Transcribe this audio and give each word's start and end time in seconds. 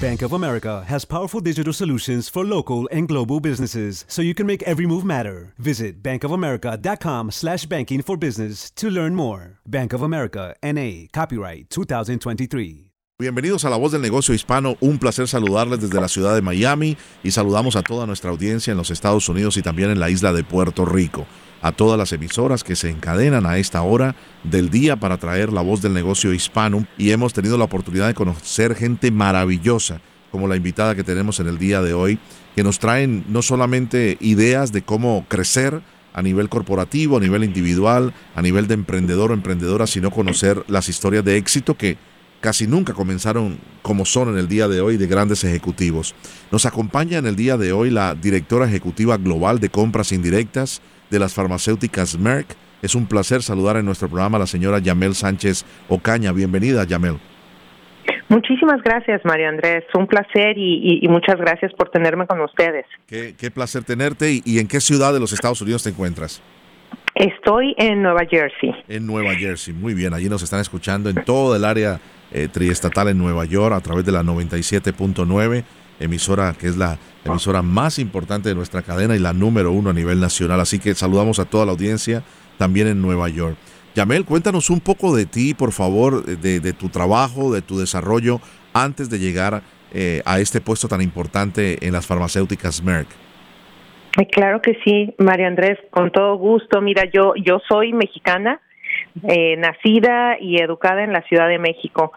Bank 0.00 0.22
of 0.22 0.32
America 0.32 0.84
has 0.86 1.04
powerful 1.04 1.40
digital 1.40 1.72
solutions 1.72 2.28
for 2.28 2.44
local 2.44 2.88
and 2.92 3.08
global 3.08 3.40
businesses, 3.40 4.04
so 4.06 4.22
you 4.22 4.32
can 4.32 4.46
make 4.46 4.62
every 4.62 4.86
move 4.86 5.04
matter. 5.04 5.54
Visit 5.58 6.04
bankofamerica.com 6.04 7.32
slash 7.32 7.66
banking 7.66 8.02
for 8.02 8.16
business 8.16 8.70
to 8.76 8.90
learn 8.90 9.16
more. 9.16 9.58
Bank 9.66 9.92
of 9.92 10.02
America, 10.02 10.54
N.A., 10.62 11.08
copyright 11.12 11.68
2023. 11.70 12.84
Bienvenidos 13.18 13.64
a 13.64 13.70
La 13.70 13.76
Voz 13.76 13.90
del 13.90 14.00
Negocio 14.00 14.32
Hispano. 14.32 14.76
Un 14.80 15.00
placer 15.00 15.26
saludarles 15.26 15.80
desde 15.80 16.00
la 16.00 16.06
ciudad 16.06 16.36
de 16.36 16.42
Miami 16.42 16.96
y 17.24 17.32
saludamos 17.32 17.74
a 17.74 17.82
toda 17.82 18.06
nuestra 18.06 18.30
audiencia 18.30 18.70
en 18.70 18.76
los 18.76 18.92
Estados 18.92 19.28
Unidos 19.28 19.56
y 19.56 19.62
también 19.62 19.90
en 19.90 19.98
la 19.98 20.10
isla 20.10 20.32
de 20.32 20.44
Puerto 20.44 20.84
Rico 20.84 21.26
a 21.62 21.72
todas 21.72 21.98
las 21.98 22.12
emisoras 22.12 22.64
que 22.64 22.76
se 22.76 22.90
encadenan 22.90 23.46
a 23.46 23.58
esta 23.58 23.82
hora 23.82 24.14
del 24.44 24.70
día 24.70 24.96
para 24.96 25.18
traer 25.18 25.52
la 25.52 25.62
voz 25.62 25.82
del 25.82 25.94
negocio 25.94 26.32
hispano 26.32 26.86
y 26.96 27.10
hemos 27.10 27.32
tenido 27.32 27.58
la 27.58 27.64
oportunidad 27.64 28.06
de 28.06 28.14
conocer 28.14 28.74
gente 28.74 29.10
maravillosa 29.10 30.00
como 30.30 30.48
la 30.48 30.56
invitada 30.56 30.94
que 30.94 31.04
tenemos 31.04 31.40
en 31.40 31.48
el 31.48 31.58
día 31.58 31.80
de 31.80 31.94
hoy, 31.94 32.18
que 32.54 32.62
nos 32.62 32.78
traen 32.78 33.24
no 33.28 33.42
solamente 33.42 34.18
ideas 34.20 34.72
de 34.72 34.82
cómo 34.82 35.24
crecer 35.28 35.80
a 36.12 36.22
nivel 36.22 36.48
corporativo, 36.48 37.16
a 37.16 37.20
nivel 37.20 37.44
individual, 37.44 38.12
a 38.34 38.42
nivel 38.42 38.66
de 38.66 38.74
emprendedor 38.74 39.30
o 39.30 39.34
emprendedora, 39.34 39.86
sino 39.86 40.10
conocer 40.10 40.64
las 40.68 40.88
historias 40.88 41.24
de 41.24 41.36
éxito 41.36 41.76
que 41.76 41.96
casi 42.40 42.66
nunca 42.66 42.92
comenzaron 42.92 43.58
como 43.82 44.04
son 44.04 44.28
en 44.30 44.38
el 44.38 44.48
día 44.48 44.68
de 44.68 44.80
hoy 44.80 44.96
de 44.96 45.06
grandes 45.06 45.44
ejecutivos. 45.44 46.14
Nos 46.50 46.66
acompaña 46.66 47.18
en 47.18 47.26
el 47.26 47.36
día 47.36 47.56
de 47.56 47.72
hoy 47.72 47.90
la 47.90 48.14
directora 48.14 48.66
ejecutiva 48.66 49.16
global 49.16 49.60
de 49.60 49.70
compras 49.70 50.12
indirectas, 50.12 50.80
de 51.10 51.18
las 51.18 51.34
farmacéuticas 51.34 52.18
Merck. 52.18 52.48
Es 52.82 52.94
un 52.94 53.06
placer 53.06 53.42
saludar 53.42 53.76
en 53.76 53.84
nuestro 53.84 54.08
programa 54.08 54.36
a 54.36 54.40
la 54.40 54.46
señora 54.46 54.78
Yamel 54.78 55.14
Sánchez 55.14 55.64
Ocaña. 55.88 56.32
Bienvenida, 56.32 56.84
Yamel. 56.84 57.18
Muchísimas 58.28 58.82
gracias, 58.82 59.22
Mario 59.24 59.48
Andrés. 59.48 59.84
Un 59.94 60.06
placer 60.06 60.56
y, 60.56 61.06
muchas 61.08 61.36
gracias 61.38 61.72
por 61.72 61.90
tenerme 61.90 62.26
con 62.26 62.40
ustedes. 62.40 62.84
Qué, 63.06 63.50
placer 63.50 63.84
tenerte. 63.84 64.40
Y, 64.44 64.58
en 64.58 64.68
qué 64.68 64.80
ciudad 64.80 65.12
de 65.12 65.20
los 65.20 65.32
Estados 65.32 65.60
Unidos 65.62 65.82
te 65.82 65.90
encuentras? 65.90 66.42
Estoy 67.14 67.74
en 67.78 68.02
Nueva 68.02 68.26
Jersey. 68.28 68.74
En 68.86 69.06
Nueva 69.06 69.34
Jersey, 69.34 69.74
muy 69.74 69.94
bien. 69.94 70.14
Allí 70.14 70.28
nos 70.28 70.42
están 70.42 70.60
escuchando 70.60 71.10
en 71.10 71.16
todo 71.24 71.56
el 71.56 71.64
área 71.64 71.98
eh, 72.30 72.48
triestatal 72.52 73.08
en 73.08 73.18
Nueva 73.18 73.44
York 73.46 73.74
a 73.74 73.80
través 73.80 74.04
de 74.04 74.12
la 74.12 74.22
97.9 74.22 75.64
emisora 76.00 76.54
que 76.58 76.68
es 76.68 76.76
la 76.76 76.96
emisora 77.28 77.62
más 77.62 77.98
importante 77.98 78.48
de 78.48 78.54
nuestra 78.54 78.82
cadena 78.82 79.16
y 79.16 79.18
la 79.18 79.32
número 79.32 79.72
uno 79.72 79.90
a 79.90 79.92
nivel 79.92 80.20
nacional. 80.20 80.60
Así 80.60 80.78
que 80.78 80.94
saludamos 80.94 81.38
a 81.38 81.44
toda 81.44 81.66
la 81.66 81.72
audiencia 81.72 82.22
también 82.58 82.88
en 82.88 83.00
Nueva 83.00 83.28
York. 83.28 83.56
Yamel, 83.94 84.24
cuéntanos 84.24 84.70
un 84.70 84.80
poco 84.80 85.16
de 85.16 85.26
ti, 85.26 85.54
por 85.54 85.72
favor, 85.72 86.24
de, 86.24 86.72
tu 86.72 86.88
trabajo, 86.88 87.52
de 87.52 87.62
tu 87.62 87.78
desarrollo 87.78 88.40
antes 88.72 89.10
de 89.10 89.18
llegar 89.18 89.62
eh, 89.92 90.22
a 90.24 90.38
este 90.38 90.60
puesto 90.60 90.86
tan 90.88 91.00
importante 91.00 91.84
en 91.86 91.92
las 91.92 92.06
farmacéuticas 92.06 92.82
Merck. 92.82 93.08
Claro 94.30 94.60
que 94.62 94.78
sí, 94.84 95.14
María 95.18 95.46
Andrés, 95.46 95.78
con 95.90 96.10
todo 96.10 96.36
gusto. 96.36 96.80
Mira, 96.80 97.04
yo, 97.12 97.34
yo 97.36 97.60
soy 97.68 97.92
mexicana, 97.92 98.60
eh, 99.28 99.56
nacida 99.56 100.38
y 100.40 100.60
educada 100.60 101.02
en 101.02 101.12
la 101.12 101.22
Ciudad 101.22 101.48
de 101.48 101.58
México. 101.58 102.12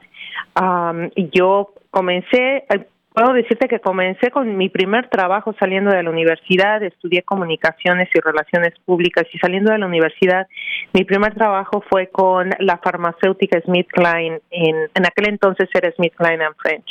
yo 1.34 1.74
comencé, 1.90 2.66
Puedo 3.14 3.34
decirte 3.34 3.68
que 3.68 3.80
comencé 3.80 4.32
con 4.32 4.56
mi 4.56 4.70
primer 4.70 5.10
trabajo 5.10 5.54
saliendo 5.60 5.92
de 5.92 6.02
la 6.02 6.10
universidad, 6.10 6.82
estudié 6.82 7.24
comunicaciones 7.24 8.08
y 8.14 8.20
relaciones 8.22 8.74
públicas 8.86 9.26
y 9.34 9.38
saliendo 9.38 9.74
de 9.74 9.80
la 9.80 9.86
universidad, 9.86 10.48
mi 10.94 11.04
primer 11.04 11.34
trabajo 11.34 11.84
fue 11.90 12.08
con 12.08 12.52
la 12.60 12.78
farmacéutica 12.78 13.60
Smith 13.66 13.88
Klein, 13.92 14.40
en, 14.50 14.76
en 14.94 15.06
aquel 15.06 15.28
entonces 15.28 15.68
era 15.74 15.92
Smith 15.92 16.14
Klein 16.16 16.42
and 16.42 16.56
French. 16.56 16.90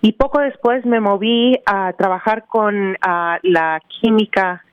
Y 0.00 0.12
poco 0.12 0.40
después 0.40 0.84
me 0.84 0.98
moví 0.98 1.56
a 1.66 1.92
trabajar 1.92 2.46
con 2.46 2.96
la 3.00 3.80
química 4.00 4.64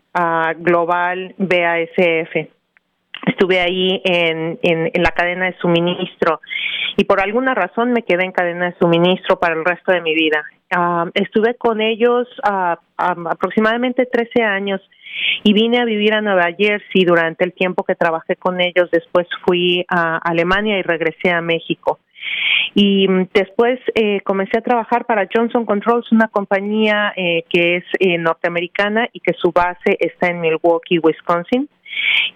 global 0.58 1.36
BASF 1.38 2.50
estuve 3.26 3.60
ahí 3.60 4.02
en, 4.04 4.60
en, 4.62 5.04
la 5.04 5.12
cadena 5.12 5.46
de 5.46 5.58
suministro 5.58 6.42
y 6.96 7.06
por 7.06 7.20
alguna 7.22 7.54
razón 7.54 7.92
me 7.92 8.04
quedé 8.04 8.24
en 8.24 8.32
cadena 8.32 8.68
de 8.68 8.78
suministro 8.78 9.40
para 9.40 9.56
el 9.56 9.66
resto 9.66 9.92
de 9.92 10.02
mi 10.02 10.14
vida. 10.14 10.44
Ah, 10.72 11.06
estuve 11.14 11.56
con 11.56 11.80
ellos 11.80 12.28
uh, 12.44 12.76
aproximadamente 12.98 14.06
13 14.06 14.42
años 14.44 14.82
y 15.44 15.54
vine 15.54 15.80
a 15.80 15.86
vivir 15.86 16.14
a 16.14 16.22
Nueva 16.22 16.48
Jersey 16.58 17.06
durante 17.06 17.46
el 17.46 17.54
tiempo 17.54 17.84
que 17.84 17.96
trabajé 17.96 18.36
con 18.36 18.60
ellos. 18.60 18.90
Después 18.92 19.28
fui 19.46 19.86
a 19.88 20.18
Alemania 20.18 20.78
y 20.78 20.82
regresé 20.82 21.32
a 21.32 21.42
México. 21.42 22.00
Y 22.74 23.08
mm, 23.08 23.30
después 23.34 23.80
eh, 23.94 24.22
comencé 24.22 24.58
a 24.58 24.62
trabajar 24.62 25.06
para 25.06 25.28
Johnson 25.34 25.66
Controls, 25.66 26.12
una 26.12 26.28
compañía 26.28 27.14
eh, 27.16 27.44
que 27.50 27.78
es 27.78 27.84
eh, 28.00 28.18
norteamericana 28.18 29.08
y 29.14 29.20
que 29.20 29.34
su 29.34 29.52
base 29.52 29.98
está 30.00 30.28
en 30.28 30.42
Milwaukee, 30.42 31.00
Wisconsin. 31.00 31.70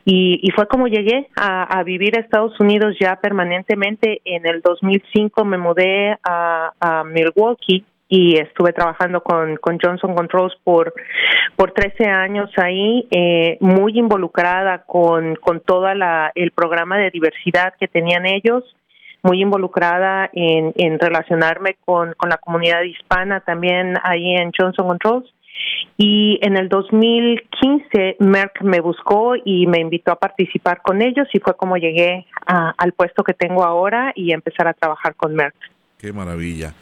Y, 0.05 0.49
fue 0.55 0.67
como 0.67 0.87
llegué 0.87 1.27
a, 1.35 1.83
vivir 1.83 2.17
a 2.17 2.21
Estados 2.21 2.57
Unidos 2.59 2.95
ya 2.99 3.17
permanentemente. 3.17 4.21
En 4.23 4.47
el 4.47 4.61
2005 4.61 5.43
me 5.43 5.57
mudé 5.57 6.17
a 6.23 7.03
Milwaukee 7.05 7.85
y 8.09 8.37
estuve 8.37 8.73
trabajando 8.73 9.21
con, 9.21 9.55
con 9.57 9.77
Johnson 9.79 10.15
Controls 10.15 10.55
por, 10.63 10.93
por 11.55 11.71
13 11.71 12.09
años 12.09 12.49
ahí, 12.57 13.07
eh, 13.11 13.57
muy 13.61 13.97
involucrada 13.97 14.83
con, 14.85 15.35
con 15.35 15.61
todo 15.61 15.87
el 15.89 16.51
programa 16.51 16.97
de 16.97 17.11
diversidad 17.11 17.75
que 17.79 17.87
tenían 17.87 18.25
ellos, 18.25 18.63
muy 19.21 19.41
involucrada 19.41 20.29
en, 20.33 20.99
relacionarme 20.99 21.77
con, 21.85 22.13
con 22.13 22.29
la 22.29 22.37
comunidad 22.37 22.81
hispana 22.81 23.41
también 23.41 23.95
ahí 24.03 24.35
en 24.35 24.51
Johnson 24.57 24.87
Controls 24.87 25.31
y 25.97 26.39
en 26.41 26.57
el 26.57 26.69
2015 26.69 28.15
Merck 28.19 28.61
me 28.61 28.79
buscó 28.79 29.35
y 29.35 29.67
me 29.67 29.79
invitó 29.79 30.13
a 30.13 30.15
participar 30.15 30.81
con 30.81 31.01
ellos 31.01 31.27
y 31.33 31.39
fue 31.39 31.55
como 31.55 31.77
llegué 31.77 32.25
al 32.45 32.93
puesto 32.93 33.23
que 33.23 33.33
tengo 33.33 33.63
ahora 33.63 34.13
y 34.15 34.31
empezar 34.31 34.67
a 34.67 34.73
trabajar 34.73 35.15
con 35.15 35.35
Merck. 35.35 35.55
Qué 35.97 36.13
maravilla. 36.13 36.73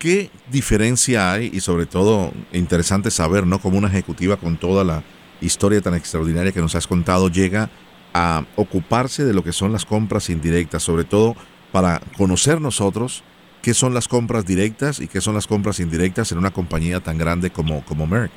¿Qué 0.00 0.30
diferencia 0.50 1.30
hay 1.30 1.50
y 1.52 1.60
sobre 1.60 1.84
todo 1.84 2.32
interesante 2.54 3.10
saber, 3.10 3.46
¿no? 3.46 3.58
Como 3.58 3.76
una 3.76 3.88
ejecutiva 3.88 4.38
con 4.38 4.56
toda 4.56 4.82
la 4.82 5.02
historia 5.42 5.82
tan 5.82 5.94
extraordinaria 5.94 6.52
que 6.52 6.60
nos 6.60 6.74
has 6.74 6.86
contado 6.86 7.28
llega 7.28 7.68
a 8.14 8.44
ocuparse 8.56 9.26
de 9.26 9.34
lo 9.34 9.44
que 9.44 9.52
son 9.52 9.72
las 9.72 9.84
compras 9.84 10.30
indirectas, 10.30 10.82
sobre 10.82 11.04
todo 11.04 11.34
para 11.70 12.00
conocer 12.16 12.62
nosotros 12.62 13.22
qué 13.62 13.74
son 13.74 13.92
las 13.92 14.08
compras 14.08 14.46
directas 14.46 15.00
y 15.00 15.06
qué 15.06 15.20
son 15.20 15.34
las 15.34 15.46
compras 15.46 15.80
indirectas 15.80 16.32
en 16.32 16.38
una 16.38 16.50
compañía 16.50 17.00
tan 17.00 17.18
grande 17.18 17.50
como, 17.50 17.84
como 17.84 18.06
Merck. 18.06 18.32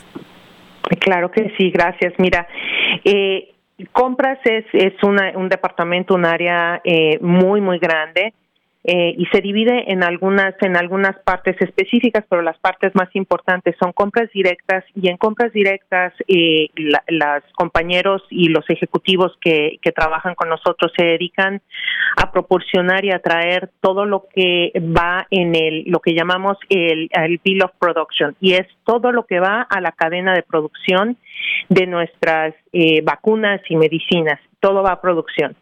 Claro 0.99 1.31
que 1.31 1.53
sí, 1.57 1.71
gracias. 1.71 2.11
Mira, 2.17 2.45
eh, 3.05 3.53
compras 3.93 4.37
es, 4.43 4.65
es 4.73 5.01
una, 5.01 5.31
un 5.37 5.47
departamento, 5.47 6.13
un 6.13 6.25
área 6.25 6.81
eh, 6.83 7.19
muy, 7.21 7.61
muy 7.61 7.79
grande 7.79 8.33
eh, 8.83 9.15
y 9.17 9.25
se 9.27 9.41
divide 9.41 9.91
en 9.91 10.03
algunas 10.03 10.55
en 10.61 10.75
algunas 10.75 11.17
partes 11.19 11.55
específicas, 11.61 12.25
pero 12.29 12.41
las 12.41 12.57
partes 12.59 12.93
más 12.95 13.09
importantes 13.15 13.75
son 13.79 13.93
compras 13.93 14.29
directas 14.33 14.83
y 14.95 15.09
en 15.09 15.17
compras 15.17 15.53
directas 15.53 16.13
eh, 16.27 16.67
los 16.75 17.43
compañeros 17.55 18.23
y 18.29 18.49
los 18.49 18.69
ejecutivos 18.69 19.37
que, 19.39 19.79
que 19.81 19.91
trabajan 19.91 20.35
con 20.35 20.49
nosotros 20.49 20.91
se 20.97 21.05
dedican 21.05 21.61
a 22.17 22.31
proporcionar 22.31 23.05
y 23.05 23.11
a 23.11 23.19
traer 23.19 23.69
todo 23.79 24.05
lo 24.05 24.25
que 24.33 24.71
va 24.75 25.27
en 25.31 25.55
el 25.55 25.83
lo 25.85 25.99
que 25.99 26.13
llamamos 26.13 26.57
el, 26.69 27.09
el 27.11 27.39
bill 27.43 27.63
of 27.63 27.71
production 27.79 28.35
y 28.41 28.53
es 28.53 28.67
todo 28.85 29.11
lo 29.11 29.25
que 29.25 29.39
va 29.39 29.61
a 29.61 29.81
la 29.81 29.91
cadena 29.91 30.33
de 30.33 30.43
producción 30.43 31.17
de 31.69 31.87
nuestras 31.87 32.53
eh, 32.71 33.01
vacunas 33.01 33.61
y 33.69 33.75
medicinas, 33.75 34.39
todo 34.59 34.83
va 34.83 34.93
a 34.93 35.01
producción. 35.01 35.55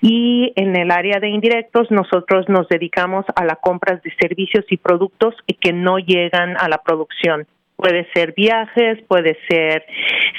Y 0.00 0.52
en 0.56 0.76
el 0.76 0.90
área 0.90 1.20
de 1.20 1.28
indirectos, 1.28 1.90
nosotros 1.90 2.48
nos 2.48 2.68
dedicamos 2.68 3.24
a 3.34 3.44
la 3.44 3.56
compra 3.56 4.00
de 4.02 4.12
servicios 4.20 4.64
y 4.70 4.76
productos 4.76 5.34
que 5.60 5.72
no 5.72 5.98
llegan 5.98 6.56
a 6.58 6.68
la 6.68 6.78
producción. 6.78 7.46
Puede 7.76 8.06
ser 8.14 8.34
viajes, 8.36 9.02
puede 9.08 9.36
ser 9.48 9.84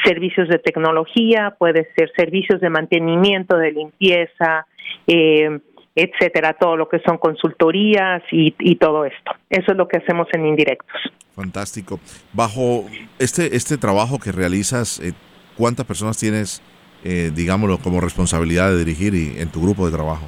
servicios 0.04 0.48
de 0.50 0.60
tecnología, 0.60 1.56
puede 1.58 1.90
ser 1.96 2.12
servicios 2.16 2.62
de 2.62 2.70
mantenimiento, 2.70 3.58
de 3.58 3.72
limpieza, 3.72 4.66
eh, 5.08 5.60
etcétera, 5.96 6.54
todo 6.54 6.76
lo 6.76 6.90
que 6.90 7.00
son 7.00 7.18
consultorías 7.18 8.24
y, 8.32 8.56
y 8.60 8.76
todo 8.76 9.06
esto. 9.06 9.32
Eso 9.50 9.72
es 9.72 9.78
lo 9.78 9.88
que 9.88 9.98
hacemos 9.98 10.28
en 10.34 10.46
indirectos. 10.46 11.02
Fantástico. 11.36 12.00
Bajo 12.32 12.86
este, 13.20 13.56
este 13.56 13.78
trabajo 13.78 14.20
que 14.20 14.32
realizas, 14.32 15.00
eh, 15.00 15.14
¿cuántas 15.58 15.86
personas 15.86 16.18
tienes, 16.18 16.62
eh, 17.04 17.32
digámoslo, 17.34 17.78
como 17.78 18.02
responsabilidad 18.02 18.70
de 18.72 18.80
dirigir 18.80 19.14
y, 19.14 19.40
en 19.40 19.50
tu 19.50 19.62
grupo 19.62 19.86
de 19.86 19.92
trabajo? 19.92 20.28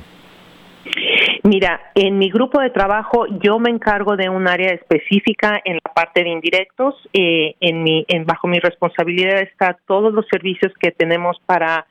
Mira, 1.44 1.92
en 1.94 2.18
mi 2.18 2.32
grupo 2.32 2.60
de 2.60 2.72
trabajo 2.72 3.28
yo 3.40 3.60
me 3.60 3.70
encargo 3.70 4.18
de 4.18 4.30
un 4.30 4.48
área 4.48 4.72
específica 4.74 5.62
en 5.64 5.76
la 5.76 5.94
parte 5.94 6.24
de 6.24 6.30
indirectos. 6.30 6.96
Eh, 7.14 7.56
en 7.60 7.84
mi, 7.84 8.04
en, 8.08 8.26
bajo 8.26 8.48
mi 8.48 8.60
responsabilidad 8.60 9.42
está 9.42 9.78
todos 9.86 10.12
los 10.12 10.26
servicios 10.28 10.74
que 10.80 10.90
tenemos 10.90 11.38
para 11.46 11.86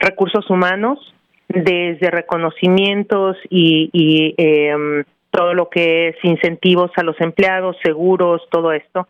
recursos 0.00 0.50
humanos, 0.50 0.98
desde 1.48 2.10
reconocimientos 2.10 3.36
y, 3.48 3.90
y 3.92 4.34
eh, 4.38 5.04
todo 5.36 5.54
lo 5.54 5.68
que 5.68 6.08
es 6.08 6.16
incentivos 6.22 6.90
a 6.96 7.02
los 7.02 7.20
empleados, 7.20 7.76
seguros, 7.82 8.42
todo 8.50 8.72
esto. 8.72 9.06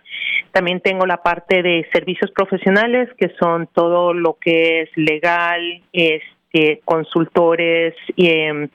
También 0.50 0.80
tengo 0.80 1.06
la 1.06 1.22
parte 1.22 1.62
de 1.62 1.88
servicios 1.92 2.30
profesionales, 2.32 3.08
que 3.16 3.30
son 3.38 3.68
todo 3.72 4.12
lo 4.12 4.36
que 4.40 4.82
es 4.82 4.90
legal, 4.96 5.60
este, 5.92 6.80
consultores, 6.84 7.94
eh, 8.16 8.68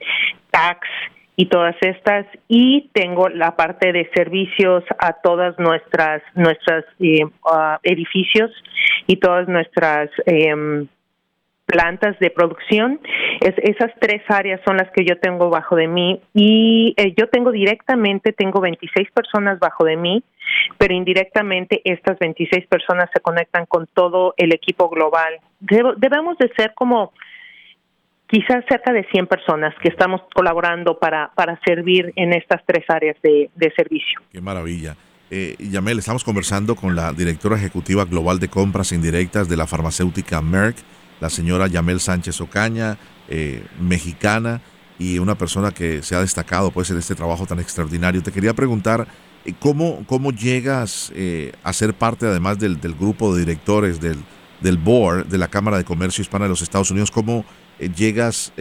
tax 0.49 0.87
y 1.35 1.47
todas 1.47 1.75
estas. 1.81 2.25
Y 2.47 2.89
tengo 2.93 3.27
la 3.27 3.55
parte 3.55 3.91
de 3.91 4.09
servicios 4.15 4.83
a 4.99 5.13
todas 5.13 5.57
nuestras 5.59 6.21
nuestras 6.35 6.85
eh, 6.99 7.25
uh, 7.25 7.77
edificios 7.83 8.51
y 9.07 9.17
todas 9.17 9.47
nuestras 9.47 10.09
eh, 10.25 10.85
plantas 11.71 12.19
de 12.19 12.29
producción. 12.29 12.99
Es, 13.39 13.55
esas 13.57 13.91
tres 13.99 14.21
áreas 14.27 14.61
son 14.65 14.77
las 14.77 14.89
que 14.91 15.05
yo 15.05 15.17
tengo 15.19 15.49
bajo 15.49 15.75
de 15.75 15.87
mí 15.87 16.21
y 16.33 16.93
eh, 16.97 17.13
yo 17.17 17.27
tengo 17.29 17.51
directamente, 17.51 18.33
tengo 18.33 18.61
26 18.61 19.09
personas 19.11 19.59
bajo 19.59 19.83
de 19.83 19.97
mí, 19.97 20.23
pero 20.77 20.93
indirectamente 20.93 21.81
estas 21.85 22.19
26 22.19 22.67
personas 22.67 23.09
se 23.13 23.21
conectan 23.21 23.65
con 23.65 23.87
todo 23.87 24.33
el 24.37 24.53
equipo 24.53 24.89
global. 24.89 25.39
debemos 25.59 26.37
de 26.37 26.51
ser 26.55 26.73
como 26.75 27.13
quizás 28.27 28.63
cerca 28.69 28.93
de 28.93 29.03
100 29.11 29.27
personas 29.27 29.73
que 29.81 29.89
estamos 29.89 30.21
colaborando 30.33 30.97
para, 30.97 31.31
para 31.35 31.59
servir 31.65 32.13
en 32.15 32.33
estas 32.33 32.61
tres 32.65 32.85
áreas 32.87 33.17
de, 33.21 33.49
de 33.55 33.71
servicio. 33.75 34.21
Qué 34.31 34.39
maravilla. 34.39 34.95
Eh, 35.29 35.55
Yamel, 35.59 35.99
estamos 35.99 36.25
conversando 36.25 36.75
con 36.75 36.93
la 36.93 37.13
directora 37.13 37.55
ejecutiva 37.55 38.03
global 38.03 38.39
de 38.39 38.49
compras 38.49 38.91
indirectas 38.91 39.47
de 39.47 39.55
la 39.55 39.65
farmacéutica 39.65 40.41
Merck 40.41 40.77
la 41.21 41.29
señora 41.29 41.67
Yamel 41.67 42.01
Sánchez 42.01 42.41
Ocaña, 42.41 42.97
eh, 43.29 43.63
mexicana 43.79 44.59
y 44.99 45.19
una 45.19 45.35
persona 45.35 45.71
que 45.71 46.01
se 46.01 46.15
ha 46.15 46.19
destacado 46.19 46.71
pues 46.71 46.89
en 46.89 46.97
este 46.97 47.15
trabajo 47.15 47.45
tan 47.45 47.59
extraordinario. 47.59 48.21
Te 48.21 48.31
quería 48.31 48.53
preguntar 48.53 49.07
eh, 49.45 49.53
cómo, 49.57 50.03
cómo 50.07 50.31
llegas 50.31 51.11
eh, 51.15 51.53
a 51.63 51.71
ser 51.73 51.93
parte 51.93 52.25
además 52.25 52.59
del, 52.59 52.77
grupo 52.99 53.33
de 53.33 53.41
directores 53.41 54.01
del, 54.01 54.17
del 54.59 54.77
board 54.77 55.27
de 55.27 55.37
la 55.37 55.47
Cámara 55.47 55.77
de 55.77 55.85
Comercio 55.85 56.23
Hispana 56.23 56.45
de 56.45 56.49
los 56.49 56.61
Estados 56.61 56.91
Unidos, 56.91 57.11
cómo 57.11 57.45
llegas 57.95 58.51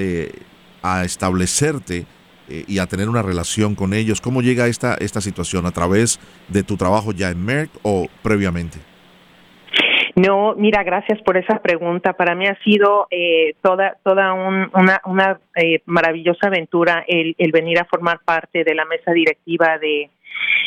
a 0.82 1.04
establecerte 1.04 2.06
y 2.48 2.78
a 2.78 2.86
tener 2.86 3.08
una 3.08 3.20
relación 3.20 3.74
con 3.74 3.92
ellos. 3.92 4.22
¿Cómo 4.22 4.40
llega 4.40 4.66
esta, 4.66 4.94
esta 4.94 5.20
situación? 5.20 5.66
¿A 5.66 5.72
través 5.72 6.18
de 6.48 6.62
tu 6.62 6.78
trabajo 6.78 7.12
ya 7.12 7.28
en 7.30 7.44
Merck 7.44 7.70
o 7.82 8.08
previamente? 8.22 8.89
No, 10.20 10.54
mira, 10.54 10.82
gracias 10.82 11.20
por 11.22 11.36
esa 11.36 11.62
pregunta. 11.62 12.12
Para 12.12 12.34
mí 12.34 12.46
ha 12.46 12.56
sido 12.62 13.06
eh, 13.10 13.54
toda 13.62 13.96
toda 14.02 14.34
una, 14.34 15.00
una 15.06 15.40
eh, 15.54 15.80
maravillosa 15.86 16.48
aventura 16.48 17.04
el, 17.06 17.34
el, 17.38 17.52
venir 17.52 17.78
a 17.78 17.86
formar 17.86 18.20
parte 18.24 18.64
de 18.64 18.74
la 18.74 18.84
mesa 18.84 19.12
directiva 19.12 19.78
de, 19.78 20.10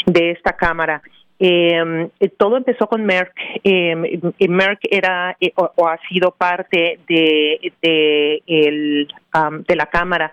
de 0.07 0.31
esta 0.31 0.53
cámara. 0.53 1.01
Eh, 1.39 2.09
todo 2.38 2.57
empezó 2.57 2.88
con 2.88 3.05
Merck. 3.05 3.33
Eh, 3.63 4.19
Merck 4.47 4.79
era 4.89 5.35
eh, 5.39 5.51
o, 5.55 5.88
ha 5.88 6.00
sido 6.09 6.31
parte 6.31 7.00
de 7.07 7.73
de, 7.81 8.41
el, 8.47 9.07
um, 9.35 9.61
de 9.63 9.75
la 9.75 9.85
cámara 9.88 10.31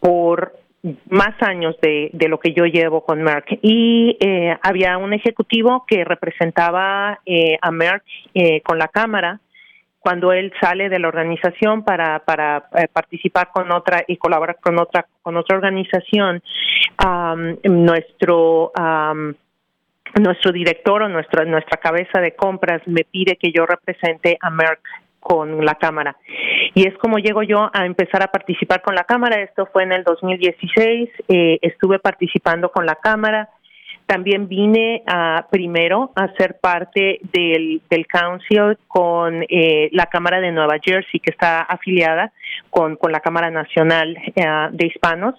por 0.00 0.52
más 1.10 1.34
años 1.42 1.76
de, 1.82 2.10
de, 2.12 2.28
lo 2.28 2.38
que 2.38 2.52
yo 2.52 2.64
llevo 2.64 3.04
con 3.04 3.22
Merck. 3.22 3.58
Y 3.62 4.16
eh, 4.20 4.56
había 4.62 4.96
un 4.98 5.12
ejecutivo 5.12 5.84
que 5.86 6.04
representaba 6.04 7.20
eh, 7.26 7.58
a 7.60 7.70
Merck 7.70 8.04
eh, 8.34 8.60
con 8.62 8.78
la 8.78 8.88
cámara. 8.88 9.40
Cuando 9.98 10.32
él 10.32 10.52
sale 10.60 10.88
de 10.88 11.00
la 11.00 11.08
organización 11.08 11.82
para 11.84 12.20
para 12.20 12.70
participar 12.92 13.50
con 13.52 13.70
otra 13.72 14.04
y 14.06 14.16
colaborar 14.16 14.58
con 14.60 14.78
otra 14.78 15.06
con 15.22 15.36
otra 15.36 15.56
organización 15.56 16.40
nuestro 17.64 18.72
nuestro 20.14 20.52
director 20.52 21.02
o 21.02 21.08
nuestra 21.08 21.44
nuestra 21.44 21.78
cabeza 21.78 22.20
de 22.20 22.34
compras 22.36 22.80
me 22.86 23.04
pide 23.04 23.36
que 23.36 23.52
yo 23.52 23.66
represente 23.66 24.38
a 24.40 24.50
Merck 24.50 24.80
con 25.20 25.64
la 25.64 25.74
Cámara. 25.74 26.16
Y 26.74 26.86
es 26.86 26.96
como 26.98 27.18
llego 27.18 27.42
yo 27.42 27.70
a 27.72 27.86
empezar 27.86 28.22
a 28.22 28.28
participar 28.28 28.82
con 28.82 28.94
la 28.94 29.04
Cámara. 29.04 29.42
Esto 29.42 29.66
fue 29.72 29.82
en 29.82 29.92
el 29.92 30.04
2016. 30.04 31.10
Eh, 31.28 31.58
estuve 31.62 31.98
participando 31.98 32.70
con 32.70 32.86
la 32.86 32.96
Cámara. 32.96 33.48
También 34.06 34.48
vine 34.48 35.02
a, 35.06 35.46
primero 35.50 36.12
a 36.14 36.28
ser 36.38 36.58
parte 36.60 37.20
del, 37.32 37.82
del 37.90 38.06
council 38.06 38.78
con 38.86 39.44
eh, 39.48 39.90
la 39.92 40.06
Cámara 40.06 40.40
de 40.40 40.50
Nueva 40.50 40.76
Jersey, 40.82 41.20
que 41.20 41.30
está 41.30 41.60
afiliada 41.60 42.32
con, 42.70 42.96
con 42.96 43.12
la 43.12 43.20
Cámara 43.20 43.50
Nacional 43.50 44.16
eh, 44.34 44.44
de 44.72 44.86
Hispanos. 44.86 45.34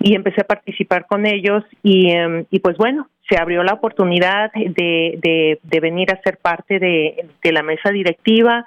Y 0.00 0.14
empecé 0.14 0.40
a 0.40 0.46
participar 0.46 1.06
con 1.06 1.26
ellos 1.26 1.62
y, 1.82 2.10
em, 2.10 2.44
y 2.50 2.58
pues 2.58 2.76
bueno, 2.76 3.08
se 3.28 3.38
abrió 3.38 3.62
la 3.62 3.74
oportunidad 3.74 4.50
de, 4.52 5.58
de, 5.62 5.80
venir 5.80 6.10
a 6.10 6.20
ser 6.22 6.38
parte 6.38 6.78
de, 6.78 7.26
la 7.52 7.62
mesa 7.62 7.90
directiva. 7.90 8.64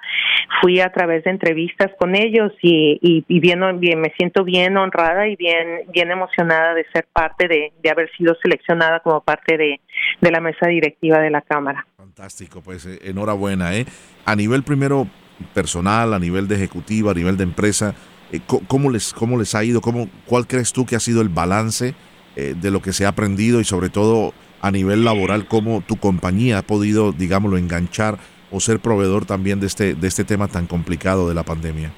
Fui 0.60 0.80
a 0.80 0.92
través 0.92 1.24
de 1.24 1.30
entrevistas 1.30 1.90
con 1.98 2.14
ellos 2.14 2.52
y, 2.62 3.24
y, 3.26 3.40
bien, 3.40 3.60
me 3.60 4.12
siento 4.16 4.44
bien 4.44 4.76
honrada 4.76 5.26
y 5.26 5.36
bien, 5.36 5.82
bien 5.92 6.10
emocionada 6.10 6.74
de 6.74 6.84
ser 6.92 7.06
parte 7.12 7.48
de, 7.48 7.72
de 7.82 7.90
haber 7.90 8.10
sido 8.16 8.36
seleccionada 8.42 9.00
como 9.00 9.20
parte 9.22 9.56
de, 9.56 9.80
de 10.20 10.30
la 10.30 10.40
mesa 10.40 10.66
directiva 10.68 11.18
de 11.18 11.30
la 11.30 11.40
Cámara. 11.40 11.86
Fantástico, 11.96 12.60
pues 12.60 12.86
eh, 12.86 12.98
enhorabuena. 13.02 13.74
¿eh? 13.76 13.86
A 14.24 14.36
nivel 14.36 14.62
primero 14.62 15.06
personal, 15.54 16.14
a 16.14 16.18
nivel 16.18 16.46
de 16.48 16.56
ejecutiva, 16.56 17.12
a 17.12 17.14
nivel 17.14 17.36
de 17.36 17.44
empresa, 17.44 17.94
eh, 18.30 18.40
¿cómo 18.68 18.90
les, 18.90 19.12
cómo 19.12 19.38
les 19.38 19.54
ha 19.54 19.64
ido? 19.64 19.80
¿Cómo, 19.80 20.08
¿Cuál 20.26 20.46
crees 20.46 20.72
tú 20.72 20.86
que 20.86 20.96
ha 20.96 21.00
sido 21.00 21.22
el 21.22 21.28
balance 21.28 21.94
eh, 22.36 22.54
de 22.56 22.70
lo 22.70 22.80
que 22.80 22.92
se 22.92 23.04
ha 23.04 23.08
aprendido 23.08 23.60
y 23.60 23.64
sobre 23.64 23.88
todo 23.88 24.32
a 24.62 24.70
nivel 24.70 25.04
laboral, 25.04 25.48
cómo 25.48 25.80
tu 25.80 25.96
compañía 25.96 26.58
ha 26.58 26.62
podido, 26.62 27.12
digámoslo, 27.12 27.58
enganchar 27.58 28.18
o 28.52 28.60
ser 28.60 28.80
proveedor 28.80 29.24
también 29.24 29.60
de 29.60 29.66
este, 29.66 29.94
de 29.94 30.08
este 30.08 30.24
tema 30.24 30.48
tan 30.48 30.66
complicado 30.66 31.28
de 31.28 31.34
la 31.34 31.42
pandemia? 31.42 31.90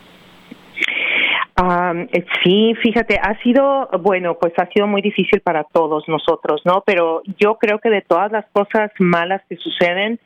Eh, 1.56 2.24
sí, 2.42 2.74
fíjate, 2.82 3.18
ha 3.22 3.40
sido, 3.42 3.88
bueno, 4.00 4.36
pues 4.40 4.52
ha 4.58 4.66
sido 4.66 4.86
muy 4.86 5.02
difícil 5.02 5.40
para 5.40 5.64
todos 5.64 6.08
nosotros, 6.08 6.62
¿no? 6.64 6.82
Pero 6.84 7.22
yo 7.38 7.56
creo 7.56 7.78
que 7.78 7.90
de 7.90 8.02
todas 8.02 8.32
las 8.32 8.44
cosas 8.52 8.90
malas 8.98 9.40
que 9.48 9.56
suceden, 9.56 10.18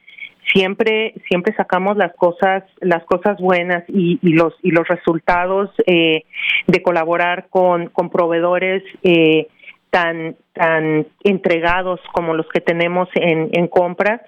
siempre, 0.52 1.14
siempre 1.28 1.54
sacamos 1.54 1.96
las 1.96 2.14
cosas, 2.14 2.64
las 2.80 3.04
cosas 3.04 3.38
buenas 3.38 3.84
y, 3.88 4.18
y 4.22 4.32
los 4.32 4.54
y 4.62 4.70
los 4.70 4.88
resultados 4.88 5.70
eh, 5.86 6.24
de 6.66 6.82
colaborar 6.82 7.48
con, 7.50 7.90
con 7.90 8.08
proveedores 8.08 8.82
eh, 9.02 9.48
tan, 9.90 10.36
tan 10.54 11.06
entregados 11.24 12.00
como 12.12 12.34
los 12.34 12.48
que 12.48 12.60
tenemos 12.60 13.08
en, 13.14 13.50
en 13.52 13.68
compras 13.68 14.22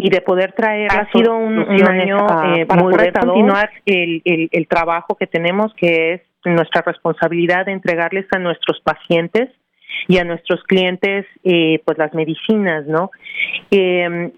y 0.00 0.10
de 0.10 0.20
poder 0.20 0.52
traer 0.52 0.90
ha 0.92 1.10
sido 1.10 1.36
un, 1.36 1.58
año 1.58 2.26
eh, 2.54 2.66
para 2.66 2.82
poder 2.82 3.12
continuar 3.12 3.70
el, 3.84 4.22
el, 4.24 4.48
el, 4.52 4.68
trabajo 4.68 5.16
que 5.16 5.26
tenemos 5.26 5.72
que 5.74 6.14
es 6.14 6.22
nuestra 6.44 6.82
responsabilidad 6.82 7.66
de 7.66 7.72
entregarles 7.72 8.26
a 8.32 8.38
nuestros 8.38 8.80
pacientes 8.80 9.50
y 10.06 10.18
a 10.18 10.24
nuestros 10.24 10.62
clientes 10.64 11.26
eh, 11.42 11.82
pues 11.84 11.98
las 11.98 12.14
medicinas 12.14 12.86
no 12.86 13.10
eh, 13.70 14.32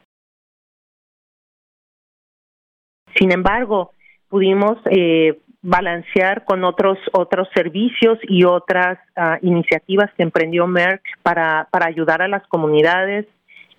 sin 3.16 3.32
embargo 3.32 3.92
pudimos 4.28 4.78
eh, 4.90 5.38
balancear 5.60 6.44
con 6.44 6.64
otros 6.64 6.98
otros 7.12 7.48
servicios 7.54 8.18
y 8.22 8.44
otras 8.44 8.98
uh, 9.14 9.36
iniciativas 9.46 10.10
que 10.16 10.22
emprendió 10.22 10.66
Merck 10.66 11.02
para 11.22 11.68
para 11.70 11.86
ayudar 11.86 12.22
a 12.22 12.28
las 12.28 12.46
comunidades 12.46 13.26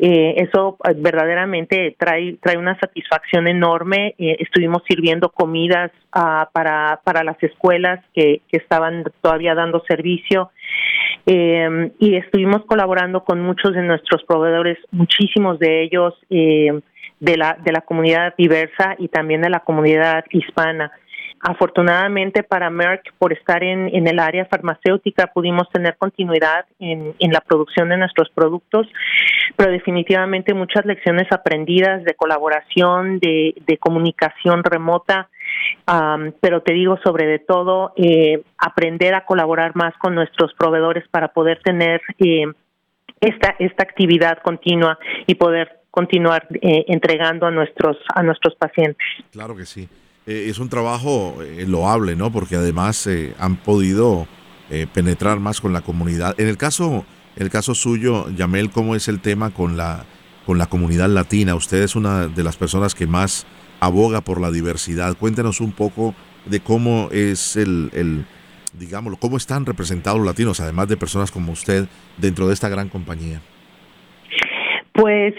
eh, 0.04 0.34
eso 0.38 0.78
eh, 0.84 0.96
verdaderamente 0.98 1.96
trae 1.96 2.38
trae 2.42 2.58
una 2.58 2.76
satisfacción 2.80 3.48
enorme. 3.48 4.16
Eh, 4.18 4.38
estuvimos 4.40 4.82
sirviendo 4.88 5.30
comidas 5.30 5.92
uh, 6.16 6.52
para 6.52 7.00
para 7.04 7.24
las 7.24 7.42
escuelas 7.44 8.04
que, 8.16 8.42
que 8.50 8.58
estaban 8.58 9.04
todavía 9.22 9.54
dando 9.54 9.84
servicio. 9.88 10.50
Eh, 11.28 11.92
y 12.00 12.16
estuvimos 12.16 12.66
colaborando 12.66 13.24
con 13.24 13.42
muchos 13.42 13.76
de 13.76 13.84
nuestros 13.84 14.24
proveedores 14.24 14.80
muchísimos 14.90 15.60
de 15.60 15.84
ellos 15.84 16.16
eh, 16.32 16.82
de 17.20 17.38
la 17.38 17.56
de 17.64 17.72
la 17.72 17.82
comunidad 17.82 18.34
diversa 18.36 18.96
y 18.98 19.08
también 19.08 19.42
de 19.42 19.52
la 19.52 19.60
comunidad 19.60 20.26
hispana 20.32 20.92
afortunadamente 21.42 22.44
para 22.44 22.70
Merck, 22.70 23.14
por 23.18 23.34
estar 23.34 23.64
en, 23.64 23.94
en, 23.94 24.08
el 24.08 24.20
área 24.20 24.46
farmacéutica, 24.46 25.28
pudimos 25.28 25.70
tener 25.72 25.98
continuidad 25.98 26.66
en, 26.80 27.16
en, 27.18 27.32
la 27.32 27.42
producción 27.42 27.90
de 27.90 27.98
nuestros 27.98 28.30
productos, 28.30 28.88
pero 29.56 29.72
definitivamente 29.72 30.54
muchas 30.54 30.86
lecciones 30.86 31.28
aprendidas 31.32 32.04
de 32.04 32.14
colaboración, 32.14 33.20
de, 33.20 33.56
de 33.66 33.78
comunicación 33.78 34.64
remota, 34.64 35.30
um, 35.88 36.32
pero 36.40 36.62
te 36.62 36.74
digo 36.74 37.00
sobre 37.04 37.40
todo, 37.40 37.94
eh, 37.96 38.44
aprender 38.58 39.16
a 39.16 39.26
colaborar 39.26 39.76
más 39.76 39.96
con 39.98 40.14
nuestros 40.14 40.54
proveedores 40.54 41.08
para 41.10 41.30
poder 41.30 41.60
tener 41.64 42.02
eh, 42.20 42.46
esta, 43.20 43.56
esta 43.60 43.84
actividad 43.84 44.40
continua 44.44 44.98
y 45.26 45.36
poder 45.36 45.80
continuar 45.90 46.48
eh, 46.62 46.86
entregando 46.88 47.46
a 47.46 47.52
nuestros 47.52 47.98
a 48.16 48.24
nuestros 48.24 48.56
pacientes. 48.56 49.06
Claro 49.32 49.56
que 49.56 49.66
sí. 49.66 49.90
Eh, 50.26 50.48
es 50.50 50.60
un 50.60 50.70
trabajo 50.70 51.38
eh, 51.42 51.66
loable, 51.68 52.16
¿no? 52.16 52.32
Porque 52.32 52.56
además 52.56 53.08
han 53.40 53.58
podido 53.58 54.28
penetrar 54.94 55.42
más 55.42 55.60
con 55.60 55.74
la 55.74 55.82
comunidad. 55.82 56.34
En 56.40 56.48
el 56.48 56.56
caso 56.56 57.06
el 57.36 57.50
caso 57.50 57.74
suyo, 57.76 58.30
Yamel, 58.30 58.72
¿cómo 58.72 58.96
es 58.96 59.08
el 59.08 59.22
tema 59.22 59.52
con 59.52 59.78
la 59.78 60.06
con 60.46 60.58
la 60.58 60.68
comunidad 60.68 61.10
latina? 61.10 61.56
Usted 61.56 61.82
es 61.82 61.96
una 61.96 62.28
de 62.28 62.44
las 62.44 62.58
personas 62.58 62.94
que 62.94 63.08
más 63.08 63.46
aboga 63.80 64.22
por 64.22 64.42
la 64.42 64.52
diversidad. 64.52 65.18
Cuéntenos 65.18 65.62
un 65.62 65.72
poco 65.72 66.14
de 66.46 66.60
cómo 66.60 67.10
es 67.12 67.56
el, 67.56 67.90
el 67.94 68.26
digámoslo, 68.78 69.18
cómo 69.18 69.38
están 69.38 69.66
representados 69.66 70.20
los 70.20 70.28
latinos, 70.28 70.60
además 70.60 70.88
de 70.88 70.98
personas 70.98 71.32
como 71.32 71.52
usted, 71.52 71.88
dentro 72.18 72.48
de 72.48 72.54
esta 72.54 72.70
gran 72.70 72.90
compañía. 72.90 73.42
Pues 74.94 75.34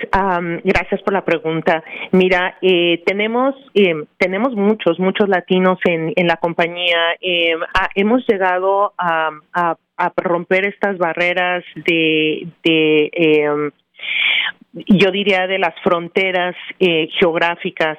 gracias 0.64 1.02
por 1.02 1.12
la 1.12 1.25
pregunta. 1.25 1.85
Mira, 2.12 2.56
eh, 2.62 3.02
tenemos 3.04 3.54
eh, 3.75 3.94
tenemos 4.16 4.54
muchos 4.54 4.99
muchos 4.99 5.28
latinos 5.28 5.78
en, 5.85 6.12
en 6.16 6.26
la 6.26 6.37
compañía. 6.37 6.99
Eh, 7.21 7.54
hemos 7.94 8.26
llegado 8.26 8.94
a, 8.97 9.30
a, 9.52 9.76
a, 9.97 10.12
romper 10.16 10.66
estas 10.66 10.97
barreras 10.97 11.64
de, 11.76 12.49
de 12.64 13.11
em, 13.12 13.71
yo 14.73 15.11
diría 15.11 15.47
de 15.47 15.59
las 15.59 15.75
fronteras 15.82 16.54
eh, 16.78 17.09
geográficas. 17.18 17.99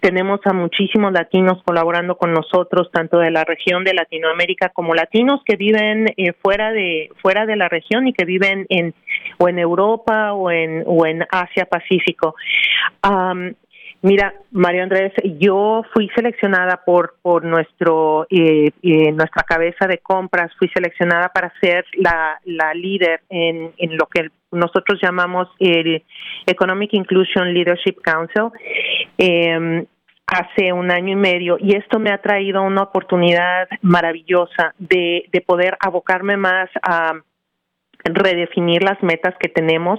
Tenemos 0.00 0.40
a 0.44 0.52
muchísimos 0.52 1.12
latinos 1.12 1.62
colaborando 1.64 2.16
con 2.16 2.32
nosotros, 2.32 2.90
tanto 2.92 3.18
de 3.18 3.30
la 3.30 3.44
región 3.44 3.84
de 3.84 3.94
Latinoamérica 3.94 4.70
como 4.70 4.94
latinos 4.94 5.40
que 5.44 5.56
viven 5.56 6.06
eh, 6.16 6.32
fuera 6.42 6.72
de 6.72 7.10
fuera 7.22 7.46
de 7.46 7.56
la 7.56 7.68
región 7.68 8.06
y 8.06 8.12
que 8.12 8.24
viven 8.24 8.66
en 8.68 8.94
o 9.38 9.48
en 9.48 9.58
Europa 9.58 10.32
o 10.32 10.50
en 10.50 10.82
o 10.86 11.06
en 11.06 11.24
Asia 11.30 11.66
Pacífico. 11.66 12.34
Mira, 14.00 14.32
Mario 14.52 14.84
Andrés, 14.84 15.12
yo 15.40 15.82
fui 15.92 16.08
seleccionada 16.14 16.84
por 16.84 17.16
por 17.20 17.44
nuestro 17.44 18.28
eh, 18.30 18.70
eh, 18.82 19.10
nuestra 19.10 19.42
cabeza 19.42 19.88
de 19.88 19.98
compras, 19.98 20.52
fui 20.56 20.68
seleccionada 20.68 21.30
para 21.30 21.52
ser 21.60 21.84
la, 21.94 22.40
la 22.44 22.74
líder 22.74 23.22
en, 23.28 23.72
en 23.76 23.96
lo 23.96 24.06
que 24.06 24.30
nosotros 24.50 24.98
llamamos 25.02 25.48
el 25.58 26.02
Economic 26.46 26.94
Inclusion 26.94 27.52
Leadership 27.52 27.96
Council. 28.02 28.50
Eh, 29.18 29.86
hace 30.28 30.72
un 30.74 30.90
año 30.90 31.14
y 31.14 31.16
medio 31.16 31.56
y 31.58 31.74
esto 31.74 31.98
me 31.98 32.10
ha 32.12 32.18
traído 32.20 32.62
una 32.62 32.82
oportunidad 32.82 33.66
maravillosa 33.80 34.74
de, 34.78 35.24
de 35.32 35.40
poder 35.40 35.76
abocarme 35.80 36.36
más 36.36 36.68
a 36.82 37.14
redefinir 38.04 38.82
las 38.82 39.02
metas 39.02 39.34
que 39.40 39.48
tenemos 39.48 39.98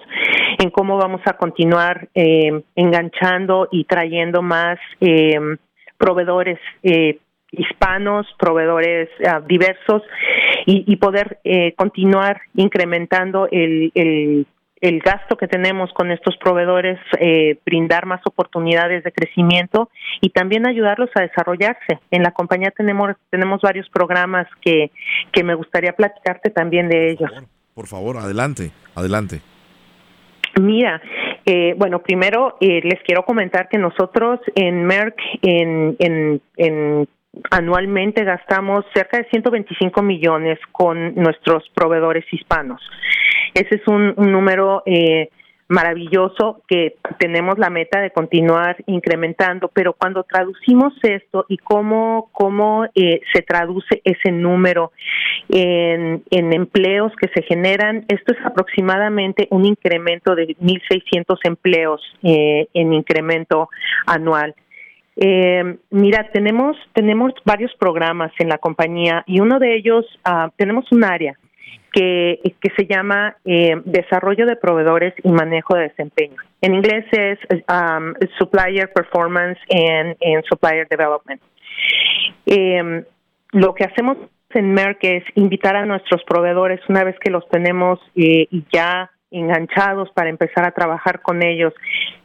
en 0.59 0.69
cómo 0.69 0.97
vamos 0.97 1.21
a 1.25 1.33
continuar 1.33 2.09
eh, 2.13 2.63
enganchando 2.75 3.67
y 3.71 3.85
trayendo 3.85 4.41
más 4.41 4.77
eh, 5.01 5.39
proveedores 5.97 6.59
eh, 6.83 7.19
hispanos, 7.51 8.27
proveedores 8.37 9.09
ah, 9.27 9.41
diversos 9.45 10.03
y, 10.65 10.83
y 10.91 10.95
poder 10.97 11.39
eh, 11.43 11.73
continuar 11.75 12.41
incrementando 12.55 13.47
el, 13.51 13.91
el, 13.95 14.45
el, 14.81 14.99
gasto 14.99 15.35
que 15.35 15.47
tenemos 15.47 15.91
con 15.93 16.11
estos 16.11 16.37
proveedores, 16.37 16.99
eh, 17.19 17.57
brindar 17.65 18.05
más 18.05 18.21
oportunidades 18.25 19.03
de 19.03 19.11
crecimiento 19.11 19.89
y 20.21 20.29
también 20.29 20.67
ayudarlos 20.67 21.09
a 21.15 21.21
desarrollarse. 21.21 21.99
En 22.11 22.23
la 22.23 22.31
compañía 22.31 22.71
tenemos 22.71 23.15
tenemos 23.29 23.61
varios 23.61 23.89
programas 23.89 24.47
que, 24.61 24.91
que 25.31 25.43
me 25.43 25.55
gustaría 25.55 25.93
platicarte 25.93 26.49
también 26.51 26.87
de 26.89 27.11
ellos. 27.11 27.31
Por 27.73 27.87
favor, 27.87 28.17
adelante, 28.17 28.71
adelante. 28.95 29.41
Mira, 30.59 31.01
eh, 31.45 31.73
bueno, 31.77 31.99
primero 31.99 32.57
eh, 32.59 32.81
les 32.83 33.01
quiero 33.03 33.23
comentar 33.23 33.69
que 33.69 33.77
nosotros 33.77 34.39
en 34.55 34.83
Merck 34.83 35.17
en, 35.41 35.95
en, 35.99 36.41
en 36.57 37.07
anualmente 37.51 38.23
gastamos 38.23 38.85
cerca 38.93 39.17
de 39.17 39.29
125 39.29 40.01
millones 40.01 40.59
con 40.71 41.15
nuestros 41.15 41.69
proveedores 41.73 42.25
hispanos. 42.31 42.81
Ese 43.53 43.75
es 43.75 43.87
un, 43.87 44.15
número 44.15 44.83
eh, 44.85 45.29
maravilloso 45.67 46.63
que 46.67 46.95
tenemos 47.19 47.59
la 47.59 47.69
meta 47.69 48.01
de 48.01 48.11
continuar 48.11 48.77
incrementando, 48.87 49.69
pero 49.71 49.93
cuando 49.93 50.23
traducimos 50.23 50.93
esto 51.03 51.45
y 51.47 51.57
cómo, 51.57 52.29
cómo 52.31 52.85
eh, 52.95 53.21
se 53.31 53.43
traduce 53.43 54.01
ese 54.03 54.31
número 54.31 54.91
en, 55.47 56.23
en 56.31 56.53
empleos 56.53 57.11
que 57.15 57.27
se 57.29 57.43
generan, 57.43 58.05
esto 58.07 58.33
es 58.33 58.45
aproximadamente 58.45 59.47
un 59.51 59.65
incremento 59.65 60.33
de 60.33 60.47
1.600 60.57 61.37
empleos 61.43 62.01
eh, 62.23 62.67
en 62.73 62.93
incremento 62.93 63.69
anual. 64.07 64.55
Eh, 65.21 65.77
mira, 65.89 66.29
tenemos 66.31 66.77
tenemos 66.93 67.33
varios 67.43 67.75
programas 67.75 68.31
en 68.39 68.47
la 68.47 68.57
compañía 68.57 69.23
y 69.27 69.41
uno 69.41 69.59
de 69.59 69.75
ellos 69.75 70.05
uh, 70.25 70.49
tenemos 70.55 70.89
un 70.93 71.03
área 71.03 71.37
que, 71.91 72.39
que 72.61 72.69
se 72.77 72.85
llama 72.85 73.35
eh, 73.43 73.81
Desarrollo 73.83 74.45
de 74.45 74.55
Proveedores 74.55 75.13
y 75.23 75.29
Manejo 75.29 75.75
de 75.75 75.89
Desempeño. 75.89 76.37
En 76.61 76.73
inglés 76.73 77.05
es 77.11 77.39
um, 77.67 78.13
Supplier 78.37 78.91
Performance 78.93 79.59
and, 79.69 80.15
and 80.21 80.43
Supplier 80.47 80.87
Development. 80.87 81.41
Eh, 82.45 83.03
lo 83.51 83.73
que 83.73 83.83
hacemos 83.83 84.17
en 84.51 84.73
Merck 84.73 85.03
es 85.03 85.23
invitar 85.35 85.75
a 85.75 85.85
nuestros 85.85 86.23
proveedores, 86.23 86.79
una 86.87 87.03
vez 87.03 87.17
que 87.19 87.29
los 87.29 87.47
tenemos 87.49 87.99
eh, 88.15 88.47
ya 88.71 89.11
enganchados 89.31 90.09
para 90.11 90.29
empezar 90.29 90.65
a 90.65 90.71
trabajar 90.71 91.21
con 91.21 91.43
ellos. 91.43 91.73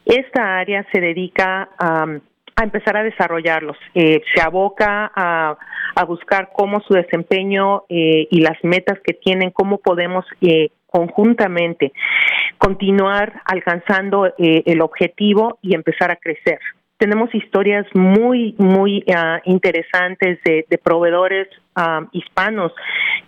Esta 0.04 0.58
área 0.58 0.86
se 0.92 1.00
dedica 1.00 1.70
a... 1.78 2.04
Um, 2.04 2.20
a 2.56 2.62
empezar 2.62 2.96
a 2.96 3.02
desarrollarlos. 3.02 3.76
Eh, 3.94 4.23
se 4.34 4.40
aboca 4.40 5.11
a, 5.14 5.56
a, 5.94 6.04
buscar 6.04 6.50
cómo 6.52 6.80
su 6.80 6.94
desempeño 6.94 7.84
eh, 7.88 8.28
y 8.30 8.40
las 8.40 8.62
metas 8.62 8.99
que 9.04 9.14
tienen, 9.14 9.50
cómo 9.50 9.78
podemos 9.78 10.25
eh, 10.40 10.70
conjuntamente 10.87 11.92
continuar 12.58 13.42
alcanzando 13.44 14.26
eh, 14.26 14.62
el 14.66 14.80
objetivo 14.80 15.58
y 15.61 15.75
empezar 15.75 16.11
a 16.12 16.16
crecer. 16.16 16.61
Tenemos 16.96 17.34
historias 17.34 17.84
muy, 17.92 18.54
muy 18.56 19.04
uh, 19.08 19.40
interesantes 19.44 20.38
de, 20.44 20.64
de 20.70 20.78
proveedores 20.78 21.49
uh, 21.76 22.06
hispanos 22.12 22.73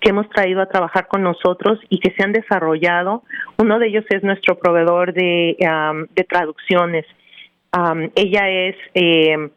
que 0.00 0.10
hemos 0.10 0.28
traído 0.30 0.62
a 0.62 0.68
trabajar 0.68 1.08
con 1.08 1.24
nosotros 1.24 1.80
y 1.88 1.98
que 1.98 2.12
se 2.12 2.22
han 2.22 2.32
desarrollado. 2.32 3.24
Uno 3.58 3.80
de 3.80 3.88
ellos 3.88 4.04
es 4.08 4.22
nuestro 4.22 4.56
proveedor 4.56 5.12
de, 5.12 5.56
um, 5.60 6.06
de 6.14 6.22
traducciones 6.22 7.04
ella 8.14 8.48
es 8.48 8.76
eh, 8.94 9.50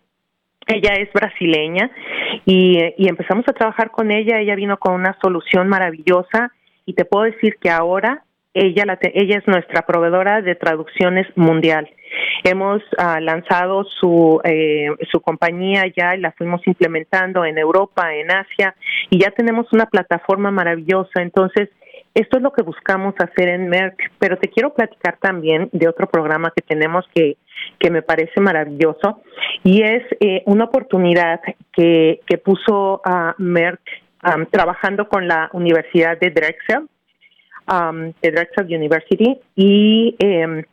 ella 0.67 0.93
es 0.99 1.11
brasileña 1.13 1.89
y, 2.45 2.77
y, 2.97 3.07
empezamos 3.07 3.45
a 3.47 3.53
trabajar 3.53 3.89
con 3.89 4.11
ella. 4.11 4.39
Ella 4.39 4.55
vino 4.55 4.77
con 4.77 4.93
una 4.93 5.17
solución 5.21 5.67
maravillosa 5.67 6.51
y 6.85 6.93
te 6.93 7.05
puedo 7.05 7.23
decir 7.23 7.55
que 7.59 7.71
ahora 7.71 8.23
ella, 8.53 8.83
la 8.85 8.97
ella 9.01 9.37
es 9.37 9.47
nuestra 9.47 9.83
proveedora 9.85 10.41
de 10.41 10.55
traducciones 10.55 11.27
mundial. 11.35 11.89
Hemos 12.43 12.81
uh, 12.97 13.19
lanzado 13.19 13.83
su, 13.83 14.41
eh, 14.43 14.87
su 15.11 15.21
compañía 15.21 15.83
ya 15.95 16.15
y 16.15 16.19
la 16.19 16.31
fuimos 16.31 16.65
implementando 16.65 17.45
en 17.45 17.57
Europa, 17.57 18.13
en 18.15 18.31
Asia 18.31 18.75
y 19.09 19.19
ya 19.19 19.31
tenemos 19.31 19.71
una 19.71 19.85
plataforma 19.85 20.49
maravillosa. 20.49 21.21
Entonces, 21.21 21.69
esto 22.19 22.37
es 22.37 22.43
lo 22.43 22.51
que 22.51 22.63
buscamos 22.63 23.13
hacer 23.17 23.49
en 23.49 23.69
Merck, 23.69 24.11
pero 24.19 24.37
te 24.37 24.49
quiero 24.49 24.73
platicar 24.73 25.17
también 25.21 25.69
de 25.71 25.87
otro 25.87 26.07
programa 26.07 26.51
que 26.53 26.61
tenemos 26.61 27.05
que, 27.13 27.37
que 27.79 27.89
me 27.89 28.01
parece 28.01 28.41
maravilloso 28.41 29.21
y 29.63 29.83
es 29.83 30.03
eh, 30.19 30.43
una 30.45 30.65
oportunidad 30.65 31.39
que, 31.71 32.19
que 32.25 32.37
puso 32.37 33.01
a 33.05 33.35
Merck 33.37 33.79
um, 34.23 34.45
trabajando 34.47 35.07
con 35.07 35.27
la 35.27 35.49
Universidad 35.53 36.19
de 36.19 36.29
Drexel, 36.31 36.89
um, 37.71 38.11
de 38.21 38.31
Drexel 38.31 38.65
University, 38.65 39.39
y, 39.55 40.15
eh, 40.19 40.65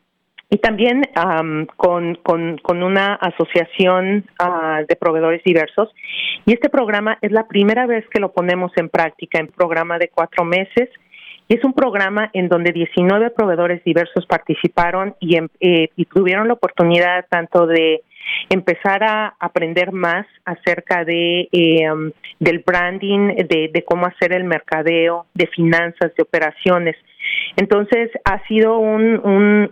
y 0.51 0.59
también 0.59 1.03
um, 1.17 1.67
con, 1.77 2.17
con, 2.17 2.59
con, 2.59 2.83
una 2.83 3.15
asociación 3.15 4.25
uh, 4.41 4.85
de 4.87 4.97
proveedores 4.97 5.43
diversos. 5.45 5.95
Y 6.45 6.55
este 6.55 6.71
programa 6.71 7.19
es 7.21 7.31
la 7.31 7.47
primera 7.47 7.87
vez 7.87 8.05
que 8.09 8.21
lo 8.21 8.33
ponemos 8.33 8.73
en 8.77 8.89
práctica, 8.89 9.39
en 9.39 9.49
programa 9.49 9.99
de 9.99 10.09
cuatro 10.09 10.45
meses 10.45 10.89
es 11.49 11.65
un 11.65 11.73
programa 11.73 12.31
en 12.33 12.49
donde 12.49 12.73
19 12.73 13.31
proveedores 13.31 13.83
diversos 13.85 14.27
participaron 14.27 15.15
y, 15.21 15.37
em, 15.37 15.49
eh, 15.61 15.89
y 15.97 16.05
tuvieron 16.07 16.49
la 16.49 16.55
oportunidad 16.55 17.27
tanto 17.31 17.67
de 17.67 18.03
empezar 18.51 19.05
a 19.05 19.35
aprender 19.39 19.93
más 19.93 20.27
acerca 20.45 21.05
de 21.05 21.49
eh, 21.53 21.91
um, 21.91 22.11
del 22.39 22.59
branding, 22.59 23.35
de, 23.37 23.85
cómo 23.87 24.07
hacer 24.07 24.35
el 24.35 24.45
mercadeo, 24.45 25.27
de 25.33 25.47
finanzas, 25.47 26.15
de 26.15 26.23
operaciones. 26.23 26.97
Entonces 27.57 28.11
ha 28.25 28.47
sido 28.47 28.79
un, 28.79 29.21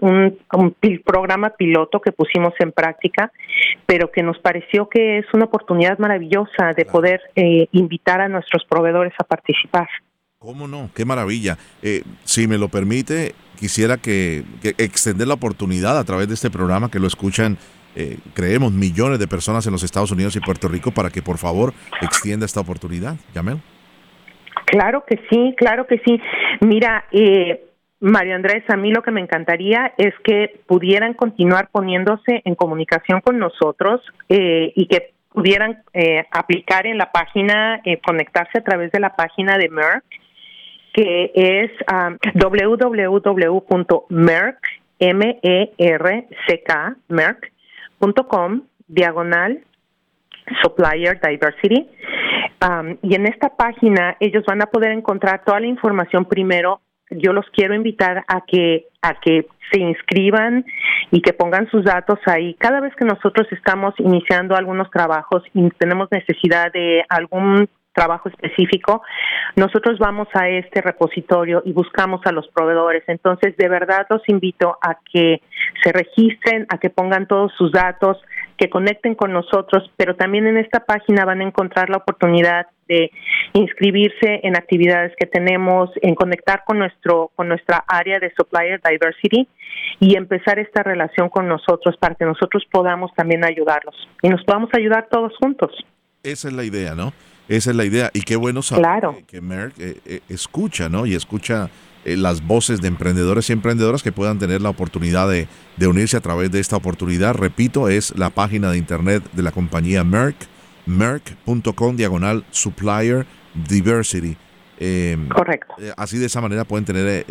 un, 0.00 0.36
programa 1.04 1.50
piloto 1.50 2.00
que 2.00 2.10
pusimos 2.12 2.54
en 2.58 2.72
práctica, 2.72 3.30
pero 3.86 4.10
que 4.10 4.22
nos 4.22 4.38
pareció 4.38 4.88
que 4.88 5.18
es 5.18 5.26
una 5.34 5.44
oportunidad 5.44 5.98
maravillosa 5.98 6.72
de 6.76 6.84
poder 6.84 7.20
eh, 7.36 7.68
invitar 7.72 8.20
a 8.20 8.28
nuestros 8.28 8.64
proveedores 8.64 9.12
a 9.18 9.24
participar. 9.24 9.88
¿Cómo 10.44 10.68
no? 10.68 10.90
Qué 10.94 11.06
maravilla. 11.06 11.56
Eh, 11.82 12.02
si 12.24 12.46
me 12.46 12.58
lo 12.58 12.68
permite, 12.68 13.32
quisiera 13.58 13.96
que, 13.96 14.44
extender 14.76 15.26
la 15.26 15.32
oportunidad 15.32 15.98
a 15.98 16.04
través 16.04 16.28
de 16.28 16.34
este 16.34 16.50
programa 16.50 16.90
que 16.90 17.00
lo 17.00 17.06
escuchan, 17.06 17.56
eh, 17.96 18.18
creemos, 18.34 18.70
millones 18.70 19.18
de 19.18 19.26
personas 19.26 19.64
en 19.66 19.72
los 19.72 19.82
Estados 19.82 20.10
Unidos 20.10 20.36
y 20.36 20.40
Puerto 20.40 20.68
Rico 20.68 20.90
para 20.90 21.08
que 21.08 21.22
por 21.22 21.38
favor 21.38 21.72
extienda 22.02 22.44
esta 22.44 22.60
oportunidad. 22.60 23.16
Yamel. 23.34 23.62
Claro 24.66 25.04
que 25.08 25.18
sí, 25.30 25.54
claro 25.56 25.86
que 25.86 25.98
sí. 26.04 26.20
Mira, 26.60 27.06
eh, 27.10 27.64
Mario 28.00 28.34
Andrés, 28.34 28.64
a 28.68 28.76
mí 28.76 28.92
lo 28.92 29.02
que 29.02 29.12
me 29.12 29.22
encantaría 29.22 29.94
es 29.96 30.12
que 30.24 30.60
pudieran 30.66 31.14
continuar 31.14 31.70
poniéndose 31.72 32.42
en 32.44 32.54
comunicación 32.54 33.22
con 33.22 33.38
nosotros 33.38 34.02
eh, 34.28 34.74
y 34.76 34.88
que 34.88 35.14
pudieran 35.34 35.82
eh, 35.94 36.26
aplicar 36.30 36.86
en 36.86 36.98
la 36.98 37.10
página, 37.10 37.80
eh, 37.84 37.98
conectarse 38.06 38.58
a 38.58 38.62
través 38.62 38.92
de 38.92 39.00
la 39.00 39.16
página 39.16 39.56
de 39.56 39.68
Merck 39.68 40.04
que 40.94 41.30
es 41.34 41.70
um, 41.92 42.16
www.merck, 42.34 43.48
m 45.00 45.38
e 45.42 45.72
diagonal 48.86 49.60
supplier 50.62 51.20
diversity 51.20 51.88
um, 52.62 52.96
y 53.02 53.14
en 53.14 53.26
esta 53.26 53.48
página 53.56 54.16
ellos 54.20 54.44
van 54.46 54.62
a 54.62 54.66
poder 54.66 54.92
encontrar 54.92 55.42
toda 55.44 55.58
la 55.60 55.66
información 55.66 56.26
primero 56.26 56.80
yo 57.10 57.32
los 57.32 57.46
quiero 57.50 57.74
invitar 57.74 58.24
a 58.28 58.42
que 58.46 58.86
a 59.02 59.14
que 59.20 59.46
se 59.70 59.80
inscriban 59.80 60.64
y 61.10 61.20
que 61.20 61.32
pongan 61.32 61.68
sus 61.70 61.84
datos 61.84 62.18
ahí. 62.26 62.54
Cada 62.54 62.80
vez 62.80 62.94
que 62.96 63.04
nosotros 63.04 63.46
estamos 63.52 63.94
iniciando 63.98 64.56
algunos 64.56 64.90
trabajos 64.90 65.42
y 65.52 65.68
tenemos 65.70 66.08
necesidad 66.10 66.72
de 66.72 67.04
algún 67.08 67.68
trabajo 67.94 68.28
específico, 68.28 69.02
nosotros 69.56 69.98
vamos 69.98 70.28
a 70.34 70.48
este 70.48 70.82
repositorio 70.82 71.62
y 71.64 71.72
buscamos 71.72 72.20
a 72.24 72.32
los 72.32 72.46
proveedores. 72.48 73.04
Entonces, 73.06 73.56
de 73.56 73.68
verdad 73.68 74.06
los 74.10 74.22
invito 74.28 74.76
a 74.82 74.98
que 75.12 75.40
se 75.82 75.92
registren, 75.92 76.66
a 76.68 76.78
que 76.78 76.90
pongan 76.90 77.26
todos 77.26 77.52
sus 77.56 77.72
datos, 77.72 78.18
que 78.56 78.70
conecten 78.70 79.14
con 79.14 79.32
nosotros, 79.32 79.90
pero 79.96 80.14
también 80.16 80.46
en 80.46 80.58
esta 80.58 80.80
página 80.80 81.24
van 81.24 81.40
a 81.40 81.44
encontrar 81.44 81.90
la 81.90 81.98
oportunidad 81.98 82.66
de 82.86 83.10
inscribirse 83.54 84.40
en 84.42 84.56
actividades 84.56 85.12
que 85.18 85.26
tenemos, 85.26 85.90
en 86.02 86.14
conectar 86.14 86.64
con 86.66 86.78
nuestro 86.78 87.30
con 87.34 87.48
nuestra 87.48 87.82
área 87.88 88.18
de 88.18 88.32
supplier 88.36 88.80
diversity 88.82 89.48
y 90.00 90.16
empezar 90.16 90.58
esta 90.58 90.82
relación 90.82 91.28
con 91.28 91.48
nosotros 91.48 91.96
para 91.98 92.14
que 92.14 92.24
nosotros 92.24 92.64
podamos 92.70 93.12
también 93.14 93.44
ayudarlos 93.44 93.94
y 94.22 94.28
nos 94.28 94.44
podamos 94.44 94.70
ayudar 94.74 95.08
todos 95.10 95.32
juntos. 95.40 95.72
Esa 96.22 96.48
es 96.48 96.54
la 96.54 96.64
idea, 96.64 96.94
¿no? 96.94 97.12
Esa 97.48 97.70
es 97.70 97.76
la 97.76 97.84
idea. 97.84 98.10
Y 98.14 98.22
qué 98.22 98.36
bueno 98.36 98.62
saber 98.62 98.86
que, 99.26 99.40
Merck 99.40 99.78
eh, 99.78 100.00
eh, 100.06 100.20
escucha, 100.28 100.88
¿no? 100.88 101.06
Y 101.06 101.14
escucha 101.14 101.68
eh, 102.04 102.16
las 102.16 102.46
voces 102.46 102.80
de 102.80 102.88
emprendedores 102.88 103.50
y 103.50 103.52
emprendedoras 103.52 104.02
que 104.02 104.12
puedan 104.12 104.38
tener 104.38 104.62
la 104.62 104.70
oportunidad 104.70 105.28
de, 105.28 105.46
unirse 105.86 106.16
a 106.16 106.20
través 106.20 106.50
de 106.50 106.60
esta 106.60 106.76
oportunidad. 106.76 107.34
Repito, 107.34 107.88
es 107.88 108.16
la 108.16 108.30
página 108.30 108.70
de 108.70 108.78
internet 108.78 109.22
de 109.32 109.42
la 109.42 109.52
compañía 109.52 110.04
Merck, 110.04 110.36
merck.com 110.86 111.96
diagonal 111.96 112.44
supplier 112.50 113.26
diversity. 113.68 114.36
Em, 114.80 115.28
Correcto. 115.28 115.76
así 115.96 116.18
de 116.18 116.26
esa 116.26 116.40
manera 116.40 116.64
pueden 116.64 116.84
tener 116.84 117.24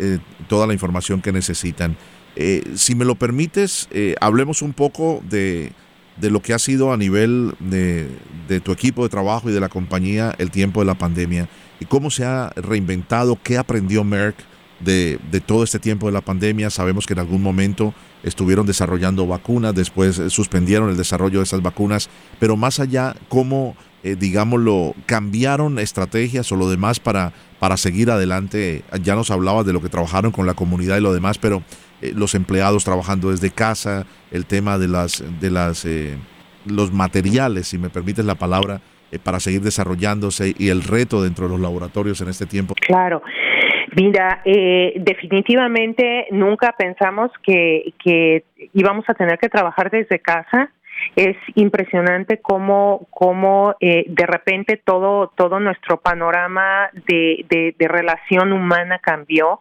toda 0.48 0.66
la 0.66 0.72
información 0.72 1.20
que 1.20 1.30
necesitan. 1.30 1.96
si 2.74 2.94
me 2.94 3.04
lo 3.04 3.16
permites, 3.16 3.88
hablemos 4.20 4.62
un 4.62 4.72
poco 4.72 5.22
de 5.28 5.72
de 6.16 6.30
lo 6.30 6.40
que 6.40 6.54
ha 6.54 6.58
sido 6.58 6.92
a 6.92 6.96
nivel 6.96 7.54
de, 7.60 8.08
tu 8.60 8.72
equipo 8.72 9.02
de 9.02 9.08
trabajo 9.08 9.50
y 9.50 9.52
de 9.52 9.60
la 9.60 9.68
compañía 9.68 10.34
el 10.38 10.50
tiempo 10.50 10.80
de 10.80 10.86
la 10.86 10.94
pandemia 10.94 11.48
y 11.80 11.86
cómo 11.86 12.10
se 12.10 12.24
ha 12.24 12.52
reinventado, 12.56 13.38
qué 13.42 13.58
aprendió 13.58 14.04
Merck 14.04 14.36
de, 14.80 15.18
todo 15.44 15.64
este 15.64 15.78
tiempo 15.78 16.06
de 16.06 16.12
la 16.12 16.20
pandemia. 16.20 16.70
Sabemos 16.70 17.06
que 17.06 17.14
en 17.14 17.20
algún 17.20 17.42
momento 17.42 17.94
estuvieron 18.22 18.66
desarrollando 18.66 19.26
vacunas, 19.26 19.74
después 19.74 20.20
suspendieron 20.28 20.90
el 20.90 20.96
desarrollo 20.96 21.38
de 21.38 21.44
esas 21.44 21.62
vacunas, 21.62 22.08
pero 22.38 22.56
más 22.56 22.80
allá, 22.80 23.14
cómo, 23.28 23.76
eh, 24.02 24.16
digámoslo, 24.18 24.94
cambiaron 25.06 25.78
estrategias 25.78 26.50
o 26.52 26.56
lo 26.56 26.70
demás 26.70 27.00
para, 27.00 27.32
para 27.58 27.76
seguir 27.76 28.10
adelante. 28.10 28.84
Ya 29.02 29.14
nos 29.16 29.30
hablabas 29.30 29.66
de 29.66 29.72
lo 29.72 29.82
que 29.82 29.88
trabajaron 29.88 30.30
con 30.32 30.46
la 30.46 30.54
comunidad 30.54 30.98
y 30.98 31.00
lo 31.00 31.12
demás, 31.12 31.38
pero 31.38 31.62
eh, 32.04 32.12
los 32.14 32.34
empleados 32.34 32.84
trabajando 32.84 33.30
desde 33.30 33.50
casa, 33.50 34.04
el 34.30 34.46
tema 34.46 34.78
de 34.78 34.88
las 34.88 35.24
de 35.40 35.50
las 35.50 35.84
eh, 35.84 36.16
los 36.66 36.92
materiales, 36.92 37.68
si 37.68 37.78
me 37.78 37.90
permites 37.90 38.24
la 38.24 38.34
palabra, 38.34 38.80
eh, 39.10 39.18
para 39.18 39.40
seguir 39.40 39.60
desarrollándose 39.60 40.54
y 40.58 40.68
el 40.68 40.82
reto 40.82 41.22
dentro 41.22 41.46
de 41.46 41.52
los 41.52 41.60
laboratorios 41.60 42.20
en 42.20 42.28
este 42.28 42.46
tiempo. 42.46 42.74
Claro. 42.74 43.22
Mira, 43.96 44.42
definitivamente 44.44 46.26
nunca 46.32 46.74
pensamos 46.76 47.30
que, 47.44 47.92
que 48.02 48.44
íbamos 48.72 49.04
a 49.08 49.14
tener 49.14 49.38
que 49.38 49.48
trabajar 49.48 49.88
desde 49.88 50.18
casa 50.18 50.72
es 51.16 51.36
impresionante 51.54 52.40
cómo, 52.40 53.06
cómo 53.10 53.74
eh, 53.80 54.04
de 54.08 54.26
repente 54.26 54.80
todo, 54.84 55.32
todo 55.36 55.60
nuestro 55.60 56.00
panorama 56.00 56.90
de, 57.06 57.44
de, 57.48 57.88
relación 57.88 58.52
humana 58.52 58.98
cambió. 58.98 59.60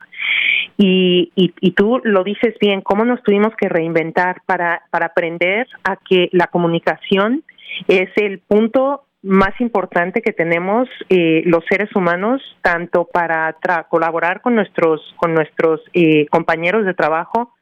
Y, 0.77 1.31
y, 1.35 1.53
y, 1.59 1.71
tú 1.71 2.01
lo 2.03 2.23
dices 2.23 2.55
bien, 2.59 2.81
cómo 2.81 3.05
nos 3.05 3.21
tuvimos 3.23 3.53
que 3.55 3.69
reinventar 3.69 4.41
para, 4.45 4.83
para 4.89 5.07
aprender 5.07 5.67
a 5.83 5.97
que 5.97 6.29
la 6.31 6.47
comunicación 6.47 7.43
es 7.87 8.09
el 8.15 8.39
punto 8.39 9.03
más 9.23 9.59
importante 9.61 10.21
que 10.21 10.33
tenemos 10.33 10.89
eh, 11.09 11.43
los 11.45 11.63
seres 11.69 11.89
humanos, 11.95 12.41
tanto 12.61 13.05
para 13.05 13.55
colaborar 13.89 14.41
con 14.41 14.55
nuestros, 14.55 15.01
con 15.15 15.33
nuestros 15.33 15.81
eh, 15.93 16.27
compañeros 16.27 16.85
de 16.85 16.93
trabajo, 16.93 17.53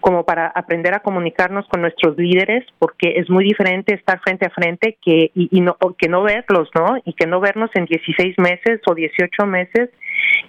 como 0.00 0.24
para 0.24 0.46
aprender 0.48 0.94
a 0.94 1.00
comunicarnos 1.00 1.66
con 1.68 1.80
nuestros 1.80 2.16
líderes, 2.16 2.64
porque 2.78 3.14
es 3.16 3.28
muy 3.28 3.44
diferente 3.44 3.94
estar 3.94 4.20
frente 4.20 4.46
a 4.46 4.50
frente 4.50 4.98
que 5.02 5.30
y, 5.34 5.60
no 5.60 5.76
que 5.98 6.08
no 6.08 6.22
verlos, 6.22 6.68
¿no? 6.74 6.96
Y 7.04 7.14
que 7.14 7.26
no 7.26 7.40
vernos 7.40 7.70
en 7.74 7.86
16 7.86 8.38
meses 8.38 8.80
o 8.86 8.94
18 8.94 9.46
meses 9.46 9.90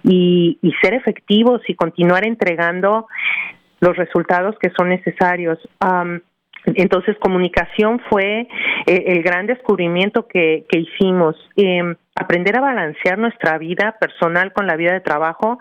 y, 0.04 0.58
y 0.62 0.72
ser 0.82 0.94
efectivos 0.94 1.62
y 1.68 1.74
continuar 1.74 2.26
entregando 2.26 3.06
los 3.80 3.96
resultados 3.96 4.56
que 4.60 4.70
son 4.70 4.88
necesarios. 4.88 5.58
Entonces, 6.64 7.16
comunicación 7.18 8.00
fue 8.08 8.46
eh, 8.86 9.04
el 9.06 9.22
gran 9.22 9.46
descubrimiento 9.46 10.26
que, 10.26 10.64
que 10.68 10.80
hicimos. 10.80 11.36
Em, 11.56 11.96
aprender 12.14 12.56
a 12.56 12.60
balancear 12.60 13.18
nuestra 13.18 13.58
vida 13.58 13.96
personal 13.98 14.52
con 14.52 14.66
la 14.66 14.76
vida 14.76 14.92
de 14.92 15.00
trabajo 15.00 15.58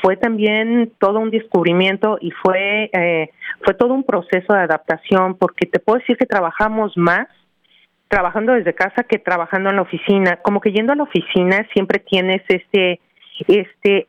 fue 0.00 0.16
también 0.16 0.92
todo 0.98 1.20
un 1.20 1.30
descubrimiento 1.30 2.18
y 2.20 2.30
fue, 2.30 2.90
eh, 2.92 3.30
fue 3.62 3.74
todo 3.74 3.94
un 3.94 4.04
proceso 4.04 4.52
de 4.52 4.60
adaptación, 4.60 5.36
porque 5.36 5.66
te 5.66 5.78
puedo 5.78 6.00
decir 6.00 6.16
que 6.16 6.26
trabajamos 6.26 6.96
más 6.96 7.28
trabajando 8.08 8.52
desde 8.52 8.74
casa 8.74 9.04
que 9.04 9.18
trabajando 9.18 9.70
en 9.70 9.76
la 9.76 9.82
oficina. 9.82 10.36
Como 10.42 10.60
que 10.60 10.72
yendo 10.72 10.92
a 10.92 10.96
la 10.96 11.04
oficina 11.04 11.66
siempre 11.72 11.98
tienes 12.00 12.42
este, 12.48 13.00
este 13.46 14.06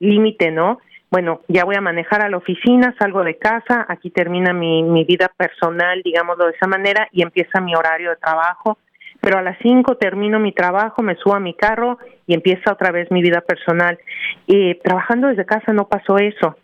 límite, 0.00 0.50
¿no? 0.50 0.78
Bueno, 1.10 1.40
ya 1.48 1.64
voy 1.64 1.76
a 1.76 1.80
manejar 1.80 2.22
a 2.22 2.28
la 2.28 2.36
oficina, 2.36 2.94
salgo 2.98 3.24
de 3.24 3.38
casa, 3.38 3.86
aquí 3.88 4.10
termina 4.10 4.52
mi, 4.52 4.82
mi 4.82 5.04
vida 5.04 5.30
personal, 5.36 6.02
digámoslo 6.04 6.46
de 6.46 6.52
esa 6.52 6.66
manera, 6.66 7.08
y 7.12 7.22
empieza 7.22 7.60
mi 7.60 7.74
horario 7.74 8.10
de 8.10 8.16
trabajo. 8.16 8.78
Pero 9.20 9.38
a 9.38 9.42
las 9.42 9.58
cinco 9.62 9.96
termino 9.96 10.38
mi 10.38 10.52
trabajo, 10.52 11.02
me 11.02 11.16
subo 11.16 11.34
a 11.34 11.40
mi 11.40 11.54
carro 11.54 11.98
y 12.26 12.34
empieza 12.34 12.72
otra 12.72 12.92
vez 12.92 13.10
mi 13.10 13.22
vida 13.22 13.40
personal. 13.40 13.98
Y 14.46 14.74
trabajando 14.76 15.28
desde 15.28 15.46
casa 15.46 15.72
no 15.72 15.88
pasó 15.88 16.18
eso. 16.18 16.56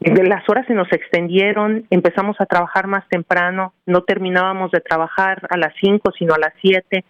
Las 0.00 0.48
horas 0.48 0.66
se 0.66 0.74
nos 0.74 0.92
extendieron, 0.92 1.86
empezamos 1.90 2.36
a 2.40 2.46
trabajar 2.46 2.88
más 2.88 3.08
temprano, 3.08 3.72
no 3.86 4.02
terminábamos 4.02 4.72
de 4.72 4.80
trabajar 4.80 5.46
a 5.48 5.56
las 5.56 5.72
cinco, 5.80 6.10
sino 6.18 6.34
a 6.34 6.38
las 6.38 6.52
siete, 6.60 7.04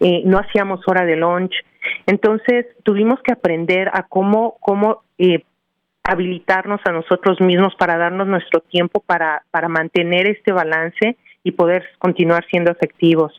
eh, 0.00 0.22
no 0.24 0.38
hacíamos 0.38 0.80
hora 0.86 1.04
de 1.04 1.16
lunch. 1.16 1.54
Entonces 2.06 2.66
tuvimos 2.82 3.20
que 3.22 3.32
aprender 3.32 3.88
a 3.92 4.02
cómo, 4.08 4.56
cómo 4.60 5.02
eh, 5.18 5.44
habilitarnos 6.04 6.80
a 6.84 6.92
nosotros 6.92 7.40
mismos 7.40 7.74
para 7.76 7.96
darnos 7.96 8.26
nuestro 8.26 8.60
tiempo 8.60 9.00
para, 9.00 9.44
para 9.50 9.68
mantener 9.68 10.26
este 10.26 10.52
balance 10.52 11.16
y 11.44 11.52
poder 11.52 11.84
continuar 11.98 12.44
siendo 12.50 12.70
efectivos. 12.70 13.32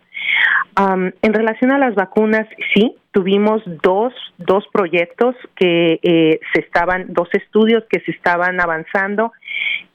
en 0.78 1.34
relación 1.34 1.71
a 1.71 1.78
las 1.78 1.95
vacunas, 1.95 2.47
sí, 2.73 2.95
tuvimos 3.12 3.62
dos, 3.82 4.13
dos 4.38 4.65
proyectos 4.73 5.36
que 5.56 5.99
eh, 6.02 6.39
se 6.54 6.62
estaban, 6.62 7.13
dos 7.13 7.30
estudios 7.34 7.84
que 7.89 7.99
se 8.02 8.12
estaban 8.12 8.60
avanzando 8.60 9.32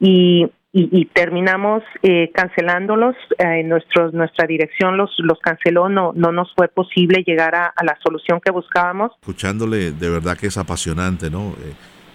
y 0.01 0.51
y, 0.71 1.07
terminamos 1.07 1.83
eh, 2.03 2.31
cancelándolos. 2.35 3.17
Eh, 3.39 3.63
nuestro, 3.65 4.11
nuestra 4.13 4.47
dirección 4.47 4.97
los, 4.97 5.11
los 5.19 5.39
canceló, 5.41 5.89
no, 5.89 6.13
no 6.15 6.31
nos 6.31 6.53
fue 6.55 6.69
posible 6.69 7.25
llegar 7.27 7.55
a, 7.55 7.73
la 7.83 7.99
solución 8.03 8.41
que 8.45 8.53
buscábamos. 8.53 9.13
Escuchándole, 9.21 9.93
de 9.93 10.11
verdad 10.11 10.37
que 10.37 10.49
es 10.49 10.59
apasionante, 10.59 11.31
¿no? 11.31 11.55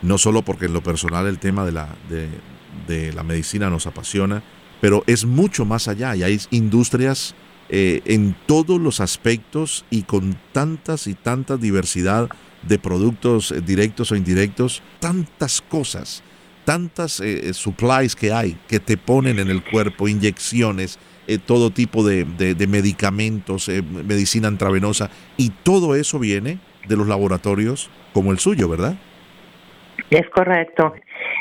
Eh, 0.03 0.07
no 0.07 0.17
solo 0.17 0.43
porque 0.43 0.65
en 0.65 0.73
lo 0.73 0.83
personal 0.83 1.27
el 1.27 1.39
tema 1.39 1.65
de 1.65 1.71
la, 1.71 1.95
de, 2.87 3.13
la 3.13 3.23
medicina 3.23 3.69
nos 3.69 3.87
apasiona, 3.87 4.43
pero 4.81 5.03
es 5.07 5.25
mucho 5.25 5.65
más 5.65 5.87
allá 5.87 6.15
y 6.15 6.23
hay 6.23 6.39
industrias 6.51 7.35
eh, 7.69 8.01
en 8.05 8.35
todos 8.45 8.79
los 8.79 8.99
aspectos 8.99 9.85
y 9.89 10.03
con 10.03 10.37
tantas 10.51 11.07
y 11.07 11.13
tanta 11.13 11.57
diversidad 11.57 12.29
de 12.61 12.79
productos 12.79 13.53
directos 13.65 14.11
o 14.11 14.15
indirectos, 14.15 14.81
tantas 14.99 15.61
cosas 15.61 16.23
tantas 16.63 17.19
eh, 17.19 17.49
eh, 17.49 17.53
supplies 17.53 18.15
que 18.15 18.31
hay 18.31 18.57
que 18.67 18.79
te 18.79 18.97
ponen 18.97 19.39
en 19.39 19.49
el 19.49 19.63
cuerpo, 19.63 20.07
inyecciones, 20.07 20.99
eh, 21.27 21.37
todo 21.37 21.71
tipo 21.71 22.05
de 22.05 22.25
medicamentos, 22.67 23.69
medicina 23.69 24.49
intravenosa, 24.49 25.09
y 25.37 25.49
todo 25.49 25.95
eso 25.95 26.19
viene 26.19 26.59
de 26.87 26.97
los 26.97 27.07
laboratorios 27.07 27.89
como 28.13 28.31
el 28.31 28.39
suyo, 28.39 28.67
¿verdad? 28.67 28.97
Es 30.13 30.29
correcto. 30.29 30.93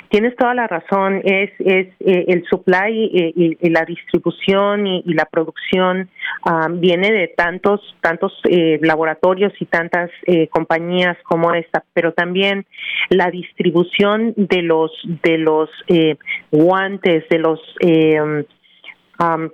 Tienes 0.08 0.35
toda 0.37 0.54
la 0.54 0.66
razón, 0.66 1.20
es, 1.24 1.50
es 1.58 1.88
eh, 2.00 2.24
el 2.28 2.42
supply 2.48 3.11
y, 3.37 3.68
la 3.68 3.85
distribución 3.85 4.87
y, 4.87 5.02
la 5.12 5.26
producción 5.26 6.08
ah, 6.44 6.68
viene 6.70 7.12
de 7.12 7.28
tantos, 7.28 7.80
tantos 8.00 8.32
eh, 8.48 8.78
laboratorios 8.80 9.52
y 9.61 9.66
tantas 9.66 10.11
eh, 10.26 10.48
compañías 10.48 11.18
como 11.24 11.52
esta, 11.52 11.85
pero 11.92 12.12
también 12.12 12.64
la 13.11 13.30
distribución 13.30 14.32
de 14.37 14.62
los, 14.62 14.90
de 15.22 15.37
los 15.37 15.68
guantes, 16.50 17.28
de 17.28 17.38
los 17.38 17.61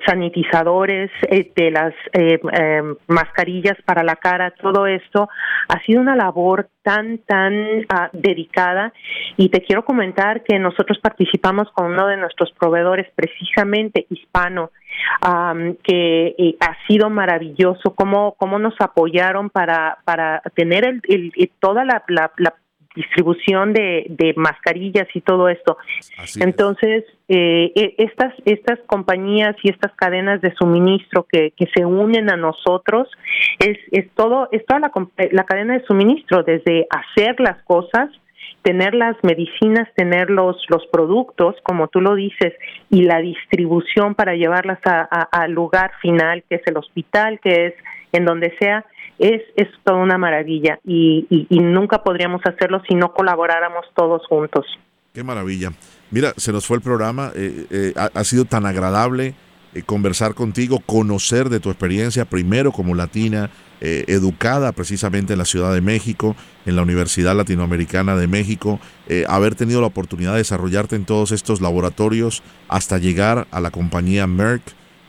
sanitizadores, 0.07 1.11
eh, 1.29 1.53
de 1.55 1.71
las 1.71 1.95
eh, 2.13 2.41
em, 2.53 2.97
mascarillas 3.07 3.77
para 3.85 4.03
la 4.03 4.17
cara, 4.17 4.53
todo 4.53 4.87
esto 4.87 5.29
ha 5.69 5.83
sido 5.85 6.01
una 6.01 6.17
labor 6.17 6.69
tan, 6.83 7.19
tan 7.19 7.85
ah, 7.89 8.09
dedicada. 8.13 8.93
Y 9.37 9.51
te 9.51 9.61
quiero 9.63 9.85
comentar 9.85 10.43
que 10.43 10.59
nosotros 10.59 10.99
participamos 11.03 11.71
con 11.73 11.93
uno 11.93 12.07
de 12.07 12.17
nuestros 12.17 12.53
proveedores 12.53 13.07
precisamente 13.15 14.07
hispano, 14.11 14.71
que 15.85 16.35
eh, 16.39 16.57
ha 16.61 16.77
sido 16.87 17.11
maravilloso, 17.11 17.95
cómo, 17.95 18.35
cómo 18.39 18.59
nos 18.59 18.75
apoyaron 18.81 19.51
para, 19.51 19.99
para 20.05 20.43
tener 20.55 20.85
el, 20.87 21.33
toda 21.61 21.85
la, 21.85 22.03
la, 22.09 22.33
la 22.37 22.55
distribución 22.95 23.73
de, 23.73 24.07
de 24.09 24.35
mascarillas 24.37 25.07
y 25.15 25.21
todo 25.21 25.49
esto. 25.49 25.77
Entonces, 26.41 27.05
eh, 27.29 27.73
e, 27.75 27.95
estas, 27.99 28.35
estas 28.45 28.79
compañías 28.87 29.55
y 29.63 29.71
estas 29.71 29.93
cadenas 29.95 30.41
de 30.41 30.55
suministro 30.55 31.27
que, 31.31 31.53
que 31.57 31.67
se 31.75 31.85
unen 31.85 32.31
a 32.31 32.37
nosotros, 32.37 33.09
es, 33.59 33.79
es 33.93 34.11
todo, 34.15 34.49
es 34.53 34.65
toda 34.67 34.81
la, 34.81 34.93
la 35.33 35.45
cadena 35.45 35.75
de 35.75 35.85
suministro, 35.85 36.43
desde 36.43 36.87
hacer 36.91 37.39
las 37.41 37.63
cosas, 37.65 38.11
tener 38.69 38.95
las 38.95 39.17
medicinas, 39.23 39.89
tener 39.97 40.29
los, 40.29 40.63
los 40.69 40.85
productos, 40.93 41.57
como 41.63 41.89
tú 41.89 42.03
lo 42.03 42.15
dices, 42.15 42.53
y 42.91 43.05
la 43.05 43.19
distribución 43.19 44.15
para 44.15 44.35
llevarlas 44.35 44.79
al 44.85 45.53
lugar 45.53 45.93
final, 46.03 46.45
que 46.51 46.57
es 46.57 46.63
el 46.67 46.77
hospital, 46.77 47.41
que 47.43 47.69
es 47.69 47.75
en 48.13 48.27
donde 48.27 48.55
sea, 48.59 48.85
es, 49.19 49.41
es 49.57 49.69
toda 49.85 49.97
una 49.97 50.19
maravilla 50.19 50.81
y, 50.85 51.27
y, 51.49 51.61
nunca 51.61 52.03
podríamos 52.05 52.43
hacerlo 52.45 52.83
si 52.87 52.95
no 52.95 53.15
colaboráramos 53.15 53.87
todos 53.95 54.27
juntos. 54.27 54.67
Qué 55.15 55.25
maravilla. 55.25 55.71
Mira, 56.11 56.35
se 56.37 56.53
nos 56.53 56.67
fue 56.67 56.77
el 56.77 56.83
programa, 56.83 57.33
eh, 57.35 57.65
eh, 57.71 57.95
ha, 57.97 58.25
sido 58.25 58.45
tan 58.45 58.67
agradable 58.67 59.35
eh, 59.73 59.83
conversar 59.83 60.35
contigo, 60.35 60.81
conocer 60.85 61.49
de 61.49 61.59
tu 61.59 61.71
experiencia, 61.71 62.27
primero 62.27 62.71
como 62.71 62.95
latina, 62.95 63.49
educada 63.81 64.73
precisamente 64.73 65.35
en 65.35 65.39
la 65.39 65.45
Ciudad 65.45 65.73
de 65.73 65.81
México, 65.81 66.35
en 66.67 66.75
la 66.75 66.83
Universidad 66.83 67.37
Latinoamericana 67.37 68.17
de 68.17 68.27
México, 68.27 68.81
haber 69.29 69.55
tenido 69.55 69.81
la 69.81 69.87
oportunidad 69.87 70.33
de 70.33 70.39
desarrollarte 70.39 70.97
en 70.97 71.05
todos 71.05 71.31
estos 71.31 71.61
laboratorios 71.61 72.43
hasta 72.69 72.99
llegar 72.99 73.47
a 73.51 73.61
la 73.61 73.71
compañía 73.71 74.27
Merck 74.27 74.63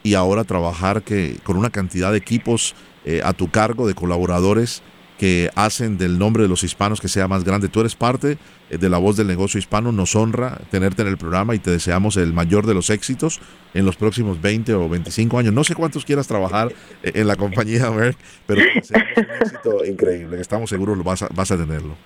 y 0.04 0.14
ahora 0.14 0.44
trabajar 0.44 1.04
que, 1.04 1.38
con 1.44 1.58
una 1.58 1.70
cantidad 1.70 2.12
de 2.12 2.18
equipos 2.18 2.76
eh, 3.06 3.22
a 3.24 3.34
tu 3.34 3.50
cargo 3.50 3.88
de 3.88 3.94
colaboradores 3.94 4.82
que 5.20 5.50
hacen 5.54 5.98
del 5.98 6.18
nombre 6.18 6.44
de 6.44 6.50
los 6.50 6.64
hispanos 6.64 7.02
que 7.02 7.10
sea 7.10 7.28
más 7.28 7.44
grande. 7.44 7.68
Tú 7.68 7.82
eres 7.82 7.94
parte 7.94 8.38
eh, 8.70 8.78
de 8.78 8.90
la 8.90 8.98
voz 8.98 9.18
del 9.18 9.28
negocio 9.28 9.60
hispano, 9.60 9.92
nos 9.92 10.16
honra 10.16 10.58
tenerte 10.72 11.02
en 11.02 11.10
el 11.10 11.18
programa 11.18 11.54
y 11.54 11.60
te 11.60 11.72
deseamos 11.72 12.16
el 12.16 12.32
mayor 12.32 12.66
de 12.66 12.74
los 12.74 12.90
éxitos 12.90 13.42
en 13.74 13.86
los 13.86 13.98
próximos 13.98 14.42
20 14.42 14.74
o 14.76 14.88
25 14.88 15.38
años. 15.38 15.54
No 15.54 15.66
sé 15.66 15.76
cuántos 15.76 16.06
quieras 16.06 16.28
trabajar 16.28 16.72
eh, 17.04 17.12
en 17.16 17.28
la 17.28 17.36
compañía 17.36 17.92
Merck, 17.96 18.18
pero 18.48 18.62
deseamos 18.74 19.10
un 19.18 19.26
éxito 19.42 19.86
increíble. 19.86 20.40
Estamos 20.40 20.70
seguros 20.70 20.98
lo 20.98 21.04
vas 21.04 21.22
a, 21.22 21.28
vas 21.36 21.52
a 21.52 21.58
tenerlo. 21.58 21.98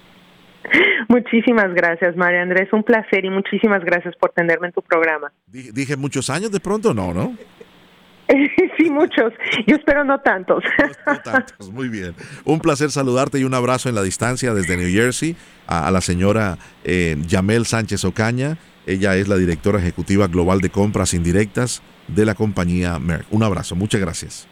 Muchísimas 1.07 1.71
gracias, 1.75 2.15
María 2.15 2.41
Andrés. 2.41 2.73
Un 2.73 2.81
placer 2.81 3.23
y 3.25 3.29
muchísimas 3.29 3.83
gracias 3.83 4.15
por 4.15 4.31
tenerme 4.31 4.67
en 4.67 4.73
tu 4.73 4.81
programa. 4.81 5.31
Dije 5.45 5.95
muchos 5.97 6.31
años 6.31 6.51
de 6.51 6.59
pronto, 6.59 6.93
no, 6.95 7.13
¿no? 7.13 7.37
Sí, 8.77 8.89
muchos. 8.89 9.33
Yo 9.67 9.75
espero 9.75 10.03
no 10.03 10.19
tantos. 10.19 10.63
No, 11.05 11.19
tantos, 11.21 11.71
muy 11.71 11.89
bien. 11.89 12.15
Un 12.45 12.59
placer 12.59 12.91
saludarte 12.91 13.39
y 13.39 13.43
un 13.43 13.53
abrazo 13.53 13.89
en 13.89 13.95
la 13.95 14.01
distancia 14.01 14.53
desde 14.53 14.77
New 14.77 14.91
Jersey 14.91 15.35
a, 15.67 15.91
la 15.91 16.01
señora 16.01 16.57
eh, 16.83 17.15
Yamel 17.27 17.65
Sánchez 17.65 18.03
Ocaña. 18.05 18.57
Ella 18.85 19.15
es 19.15 19.27
la 19.27 19.37
directora 19.37 19.79
ejecutiva 19.79 20.27
global 20.27 20.59
de 20.59 20.69
compras 20.69 21.13
indirectas 21.13 21.81
de 22.07 22.25
la 22.25 22.35
compañía 22.35 22.99
Merck. 22.99 23.25
Un 23.31 23.43
abrazo, 23.43 23.75
muchas 23.75 24.01
gracias. 24.01 24.47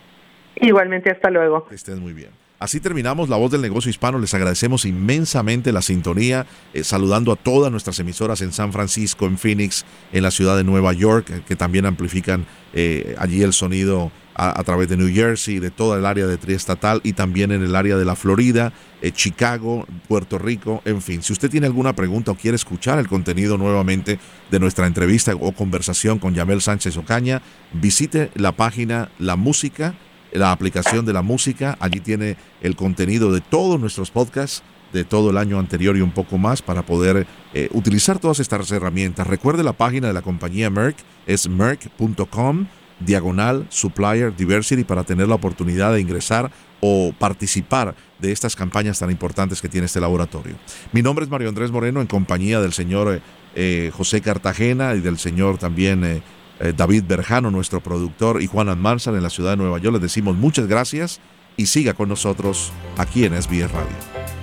Igualmente, 0.56 1.10
hasta 1.12 1.30
luego. 1.30 1.66
Que 1.66 1.76
estés 1.76 2.00
muy 2.00 2.14
bien. 2.14 2.30
Así 2.62 2.80
terminamos 2.80 3.28
La 3.28 3.38
Voz 3.38 3.50
del 3.50 3.62
Negocio 3.62 3.90
Hispano. 3.90 4.20
Les 4.20 4.36
agradecemos 4.36 4.86
inmensamente 4.86 5.72
la 5.72 5.82
sintonía, 5.82 6.46
eh, 6.76 6.84
saludando 6.84 7.32
a 7.32 7.36
todas 7.36 7.72
nuestras 7.72 7.98
emisoras 7.98 8.40
en 8.44 8.54
San 8.54 8.72
Francisco, 8.72 9.26
en 9.26 9.40
Phoenix, 9.40 9.84
en 10.14 10.22
la 10.22 10.30
ciudad 10.30 10.56
de 10.56 10.64
Nueva 10.64 10.94
York, 10.94 11.32
eh, 11.32 11.42
que 11.48 11.56
también 11.56 11.88
amplifican 11.88 12.46
eh, 12.76 13.16
allí 13.18 13.42
el 13.42 13.54
sonido 13.54 14.12
a, 14.36 14.64
través 14.64 14.90
de 14.90 14.98
New 14.98 15.12
Jersey, 15.12 15.58
de 15.58 15.72
toda 15.72 15.98
el 15.98 16.06
área 16.06 16.28
de 16.28 16.38
triestatal 16.38 17.02
y 17.04 17.14
también 17.14 17.52
en 17.52 17.64
el 17.64 17.76
área 17.76 17.98
de 17.98 18.06
la 18.06 18.16
Florida, 18.16 18.74
Chicago, 19.14 19.86
Puerto 20.08 20.40
Rico, 20.40 20.82
en 20.86 21.02
fin. 21.02 21.22
Si 21.22 21.34
usted 21.34 21.50
tiene 21.50 21.68
alguna 21.68 21.94
pregunta 21.96 22.32
o 22.32 22.36
quiere 22.36 22.56
escuchar 22.56 22.98
el 22.98 23.08
contenido 23.08 23.58
nuevamente 23.58 24.20
de 24.50 24.60
nuestra 24.60 24.88
entrevista 24.88 25.34
o 25.36 25.52
conversación 25.52 26.18
con 26.18 26.34
Yamel 26.34 26.62
Sánchez 26.62 26.98
Ocaña, 26.98 27.42
visite 27.74 28.32
la 28.34 28.54
página 28.54 29.12
La 29.20 29.36
Música 29.36 29.96
la 30.32 30.52
aplicación 30.52 31.06
de 31.06 31.14
la 31.14 31.22
música. 31.22 31.78
Allí 31.80 32.00
tiene 32.00 32.38
el 32.62 32.76
contenido 32.76 33.32
de 33.32 33.42
todos 33.42 33.80
nuestros 33.80 34.12
podcasts 34.12 34.64
de 34.94 35.04
todo 35.04 35.30
el 35.30 35.38
año 35.38 35.60
anterior 35.60 35.96
y 35.98 36.02
un 36.02 36.12
poco 36.12 36.38
más 36.38 36.62
para 36.62 36.86
poder 36.86 37.26
eh, 37.54 37.70
utilizar 37.72 38.20
todas 38.20 38.40
estas 38.40 38.70
herramientas. 38.72 39.28
Recuerde 39.28 39.64
la 39.64 39.74
página 39.74 40.08
de 40.08 40.14
la 40.14 40.22
compañía 40.22 40.70
Merck, 40.70 40.98
es 41.26 41.48
merck.com 41.48 42.68
diagonal 43.00 43.66
supplier 43.70 44.36
diversity 44.36 44.84
para 44.84 45.04
tener 45.04 45.28
la 45.28 45.36
oportunidad 45.36 45.94
de 45.94 46.02
ingresar 46.02 46.52
o 46.82 47.14
participar 47.18 47.96
de 48.20 48.32
estas 48.32 48.56
campañas 48.56 49.00
tan 49.00 49.10
importantes 49.10 49.62
que 49.62 49.70
tiene 49.70 49.86
este 49.86 50.00
laboratorio. 50.00 50.56
Mi 50.92 51.02
nombre 51.02 51.26
es 51.26 51.32
Mario 51.32 51.50
Andrés 51.50 51.72
Moreno 51.72 52.02
en 52.02 52.08
compañía 52.08 52.60
del 52.60 52.74
señor 52.74 53.16
eh, 53.16 53.22
eh, 53.56 53.92
José 53.94 54.22
Cartagena 54.22 54.94
y 54.94 55.00
del 55.00 55.18
señor 55.18 55.58
también 55.58 56.22
eh, 56.62 56.74
David 56.76 57.04
Berjano, 57.08 57.52
nuestro 57.52 57.82
productor, 57.82 58.42
y 58.42 58.48
Juan 58.48 58.70
Almanzar 58.70 59.16
en 59.16 59.24
la 59.24 59.30
ciudad 59.30 59.52
de 59.52 59.58
Nueva 59.58 59.80
York. 59.80 59.94
Les 59.94 60.02
decimos 60.02 60.36
muchas 60.36 60.68
gracias 60.68 61.20
y 61.58 61.66
siga 61.66 61.94
con 61.94 62.10
nosotros 62.10 62.72
aquí 62.98 63.26
en 63.26 63.42
SBS 63.42 63.72
Radio. 63.72 64.41